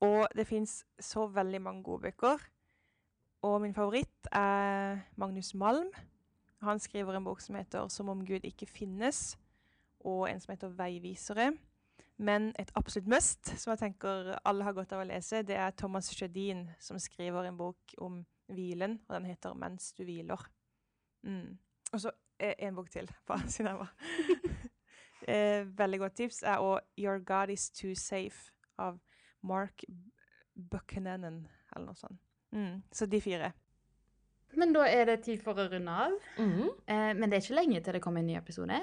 [0.00, 2.40] og det fins så veldig mange gode bøker.
[3.46, 5.90] Og min favoritt er Magnus Malm.
[6.64, 9.36] Han skriver en bok som heter 'Som om Gud ikke finnes',
[10.00, 11.58] og en som heter 'Veivisere'.
[12.18, 15.70] Men et absolutt must, som jeg tenker alle har godt av å lese, det er
[15.70, 20.46] Thomas Sjødin, som skriver en bok om hvilen, og den heter 'Mens du hviler'.
[21.22, 21.58] Mm.
[21.92, 23.94] Og så eh, en bok til, bare siden jeg var
[25.28, 29.00] eh, Veldig godt tips er òg 'Your God Is Too Safe' av
[29.42, 29.84] Mark
[30.54, 32.20] Buchanan, eller noe sånt.
[32.52, 32.82] Mm.
[32.92, 33.52] Så de fire.
[34.58, 36.16] Men da er det tid for å runde av.
[36.38, 36.66] Mm.
[36.86, 38.80] Eh, men det er ikke lenge til det kommer en ny episode.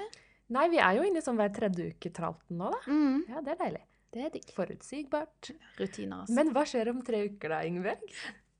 [0.48, 2.80] Nei, vi er jo inne i sånn hver tredje uke-tralten nå, da.
[2.88, 3.24] Mm.
[3.28, 3.84] Ja, det er deilig.
[4.14, 4.52] Det er digg.
[4.56, 5.50] Forutsigbart.
[5.76, 6.36] Rutiner, altså.
[6.38, 8.14] Men hva skjer om tre uker da, Ingebjørg?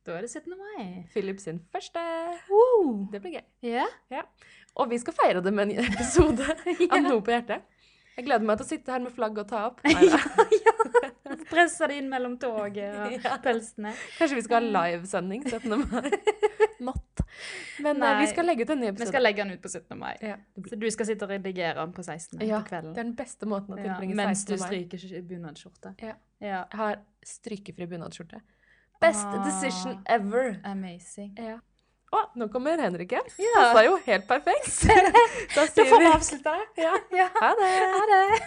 [0.08, 0.54] Da er det 17.
[0.58, 0.84] mai.
[1.14, 2.02] Philip sin første.
[2.50, 3.06] Wow.
[3.12, 3.44] Det blir gøy.
[3.68, 4.22] Ja.
[4.78, 6.86] Og vi skal feire det med en episode yeah.
[6.94, 7.64] av Noe på hjertet.
[8.18, 9.84] Jeg gleder meg til å sitte her med flagg og ta opp.
[11.28, 13.34] Ja, Presse det inn mellom toget og Ja.
[13.44, 13.90] pølsene.
[14.16, 15.74] Kanskje vi skal ha livesending 17.
[15.90, 16.08] mai.
[16.84, 17.22] Not.
[17.84, 18.12] Men eh, Nei.
[18.22, 19.04] vi skal legge ut en ny episode.
[19.06, 19.98] Vi skal legge den ut på 17.
[20.00, 20.14] mai.
[20.24, 20.36] ja.
[20.70, 22.40] Så du skal sitte og redigere den på 16.
[22.48, 22.94] Ja, på kvelden.
[22.96, 25.94] det er den beste måten å Ja, mai mens du stryker sk- bunadsskjorte.
[26.04, 26.14] Ja.
[26.40, 26.62] ja.
[26.72, 28.40] Jeg har strykefri bunadsskjorte.
[29.00, 29.44] Best Ah.
[29.44, 30.60] decision ever.
[30.64, 31.34] Amazing.
[31.38, 31.58] Ja.
[32.12, 33.26] Å, nå kommer Henrik igjen.
[33.38, 33.52] Ja.
[33.58, 34.78] Passa jo helt perfekt.
[35.54, 36.82] Da Da sier får vi vi avslutte det.
[36.82, 36.94] ja.
[37.12, 37.28] Ja.
[37.40, 37.72] ha det.
[37.94, 38.40] Ha det.